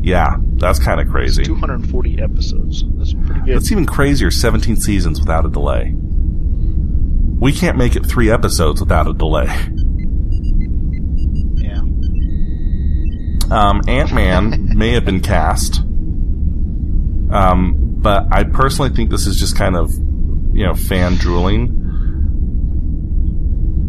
[0.00, 1.44] yeah, that's kind of crazy.
[1.44, 2.84] 240 episodes.
[2.96, 3.56] That's pretty good.
[3.56, 5.92] That's even crazier 17 seasons without a delay.
[5.94, 9.46] We can't make it three episodes without a delay.
[11.56, 11.80] yeah.
[13.50, 15.80] Um, Ant Man may have been cast.
[17.30, 21.74] Um, but I personally think this is just kind of, you know, fan drooling.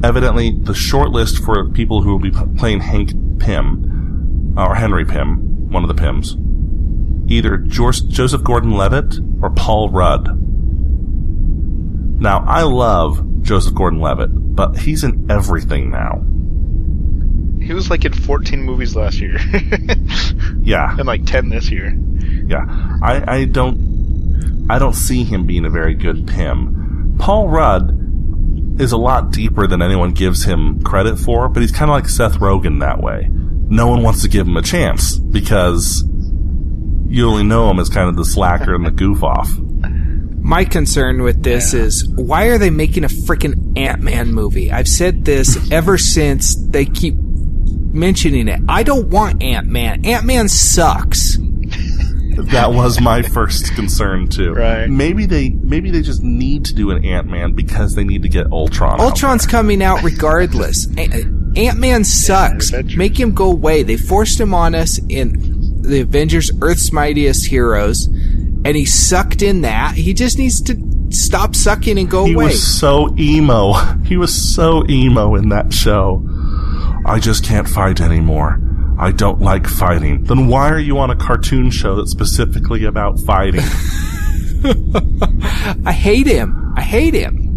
[0.04, 5.49] Evidently, the short list for people who will be playing Hank Pym, or Henry Pym,
[5.70, 6.36] one of the Pyms,
[7.32, 10.28] either Joseph Gordon Levitt or Paul Rudd.
[12.22, 16.26] Now, I love Joseph Gordon Levitt, but he's in everything now.
[17.66, 19.38] He was like in 14 movies last year.
[20.62, 20.96] Yeah.
[20.98, 21.98] and like 10 this year.
[22.46, 22.66] Yeah,
[23.02, 27.16] I, I don't, I don't see him being a very good Pym.
[27.18, 31.90] Paul Rudd is a lot deeper than anyone gives him credit for, but he's kind
[31.90, 33.30] of like Seth Rogen that way.
[33.70, 36.04] No one wants to give him a chance because
[37.08, 39.52] you only know him as kind of the slacker and the goof off.
[40.42, 44.72] My concern with this is why are they making a freaking Ant Man movie?
[44.72, 48.60] I've said this ever since they keep mentioning it.
[48.68, 50.06] I don't want Ant Man.
[50.06, 51.38] Ant Man sucks.
[52.40, 54.54] That was my first concern too.
[54.54, 54.88] Right.
[54.90, 58.30] Maybe they, maybe they just need to do an Ant Man because they need to
[58.30, 58.94] get Ultron.
[58.94, 59.52] out Ultron's there.
[59.52, 60.88] coming out regardless.
[61.56, 62.72] Ant Man sucks.
[62.96, 63.84] Make him go away.
[63.84, 69.62] They forced him on us in the Avengers Earth's Mightiest Heroes, and he sucked in
[69.62, 69.96] that.
[69.96, 70.78] He just needs to
[71.10, 72.46] stop sucking and go He away.
[72.46, 73.74] He was so emo.
[74.10, 76.24] He was so emo in that show.
[77.06, 78.60] I just can't fight anymore.
[78.98, 80.24] I don't like fighting.
[80.24, 83.62] Then why are you on a cartoon show that's specifically about fighting?
[85.86, 86.74] I hate him.
[86.76, 87.49] I hate him.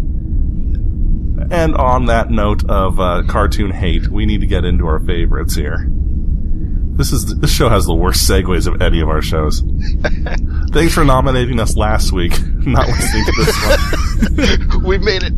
[1.53, 5.55] And on that note of uh, cartoon hate, we need to get into our favorites
[5.55, 5.87] here.
[6.95, 9.61] This is this show has the worst segues of any of our shows.
[10.71, 12.33] Thanks for nominating us last week.
[12.65, 13.55] Not listening to this
[14.71, 14.83] one.
[14.83, 15.33] we made it.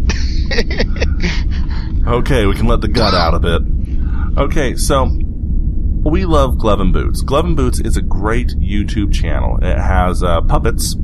[2.07, 3.61] Okay, we can let the gut out a bit.
[4.37, 5.09] Okay, so
[6.05, 7.21] we love Glove and Boots.
[7.23, 9.57] Glove and Boots is a great YouTube channel.
[9.61, 10.95] It has uh, puppets,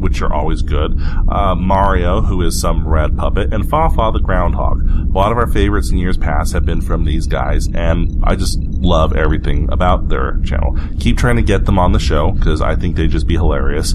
[0.00, 0.98] which are always good.
[1.28, 4.82] Uh, Mario, who is some red puppet, and Fafa the groundhog.
[4.82, 8.36] A lot of our favorites in years past have been from these guys, and I
[8.36, 10.78] just love everything about their channel.
[10.98, 13.94] Keep trying to get them on the show because I think they'd just be hilarious.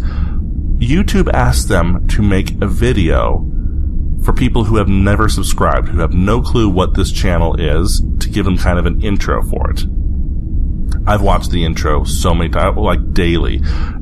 [0.78, 3.45] YouTube asked them to make a video
[4.24, 8.30] for people who have never subscribed, who have no clue what this channel is, to
[8.30, 9.86] give them kind of an intro for it.
[11.08, 13.62] I've watched the intro so many times, like daily.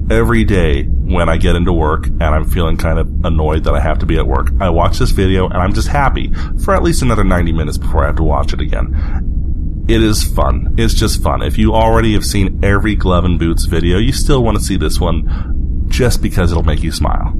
[0.09, 3.79] Every day when I get into work and I'm feeling kind of annoyed that I
[3.79, 6.33] have to be at work, I watch this video and I'm just happy
[6.63, 9.85] for at least another 90 minutes before I have to watch it again.
[9.87, 10.75] It is fun.
[10.77, 11.41] It's just fun.
[11.41, 14.77] If you already have seen every Glove and Boots video, you still want to see
[14.77, 17.33] this one just because it'll make you smile.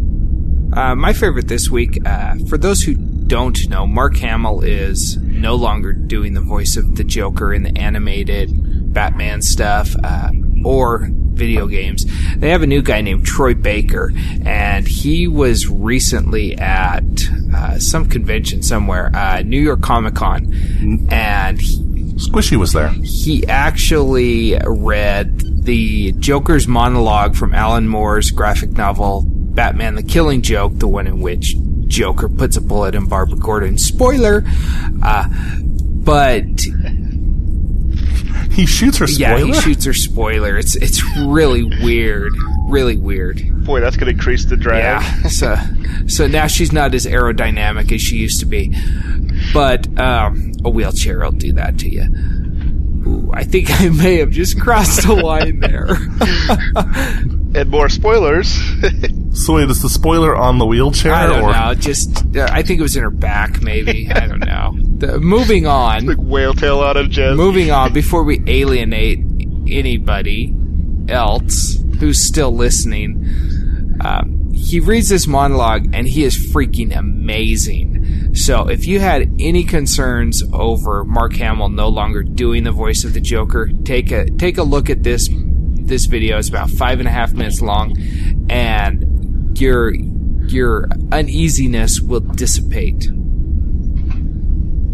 [0.74, 5.56] Uh, my favorite this week, uh, for those who don't know, Mark Hamill is no
[5.56, 10.30] longer doing the voice of the Joker in the animated Batman stuff uh,
[10.64, 12.06] or video games.
[12.38, 14.14] They have a new guy named Troy Baker,
[14.46, 17.04] and he was recently at
[17.54, 21.80] uh, some convention somewhere, uh, New York Comic Con, and he,
[22.14, 22.90] Squishy was there.
[23.04, 30.74] he actually read the Joker's monologue from Alan Moore's graphic novel Batman the Killing Joke,
[30.76, 31.56] the one in which
[31.88, 33.78] Joker puts a bullet in Barbara Gordon.
[33.78, 34.44] Spoiler!
[35.02, 35.28] Uh,
[36.04, 36.44] but
[38.54, 39.40] He shoots her spoiler.
[39.40, 40.58] yeah, he shoots her spoiler.
[40.58, 42.34] It's it's really weird,
[42.68, 43.42] really weird.
[43.66, 45.02] Boy, that's going to increase the drag.
[45.02, 45.24] Yeah.
[45.30, 45.56] So
[46.08, 48.74] so now she's not as aerodynamic as she used to be.
[49.54, 52.04] But um, a wheelchair will do that to you.
[53.06, 55.88] Ooh, I think I may have just crossed the line there.
[57.56, 58.52] And more spoilers.
[59.34, 61.14] So wait, is the spoiler on the wheelchair?
[61.14, 61.52] I don't or?
[61.52, 61.74] know.
[61.76, 64.10] Just uh, I think it was in her back, maybe.
[64.12, 64.74] I don't know.
[64.98, 66.06] The, moving on.
[66.06, 67.36] Like whale tail out of Jez.
[67.36, 69.20] moving on before we alienate
[69.68, 70.54] anybody
[71.10, 73.98] else who's still listening.
[74.02, 78.36] Um, he reads this monologue and he is freaking amazing.
[78.36, 83.14] So if you had any concerns over Mark Hamill no longer doing the voice of
[83.14, 86.38] the Joker, take a take a look at this this video.
[86.38, 87.96] It's about five and a half minutes long,
[88.50, 89.94] and your
[90.48, 93.10] your uneasiness will dissipate.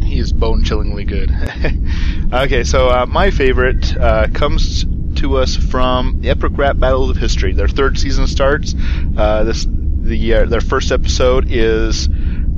[0.10, 1.32] He is bone chillingly good.
[2.34, 4.84] okay, so uh, my favorite uh, comes
[5.18, 7.54] to us from the Epic Rap Battles of History.
[7.54, 8.74] Their third season starts.
[9.16, 12.10] Uh, this the uh, their first episode is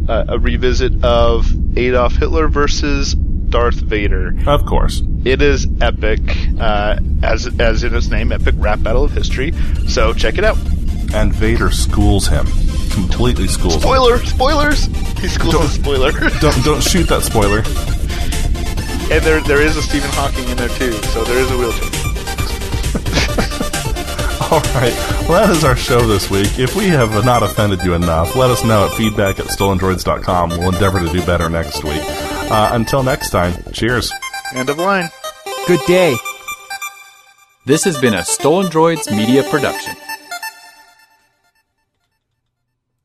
[0.08, 1.46] uh, a revisit of
[1.78, 4.34] Adolf Hitler versus Darth Vader.
[4.48, 5.02] Of course.
[5.26, 6.22] It is epic,
[6.58, 9.52] uh, as as in its name, Epic Rap Battle of History.
[9.90, 10.58] So check it out.
[11.14, 12.48] And Vader schools him.
[12.94, 13.82] Completely schools him.
[13.82, 14.18] Spoiler!
[14.26, 14.86] Spoilers!
[15.20, 16.12] He schools a spoiler.
[16.42, 17.60] Don't, don't shoot that spoiler.
[19.14, 21.90] and there there is a Stephen Hawking in there too, so there is a wheelchair.
[24.52, 24.94] All right.
[25.30, 26.60] Well, that is our show this week.
[26.60, 30.50] If we have not offended you enough, let us know at feedback at stolendroids.com.
[30.50, 32.02] We'll endeavor to do better next week.
[32.04, 34.12] Uh, until next time, cheers.
[34.54, 35.10] End of line.
[35.68, 36.18] Good day.
[37.66, 39.96] This has been a Stolen Droids Media Production.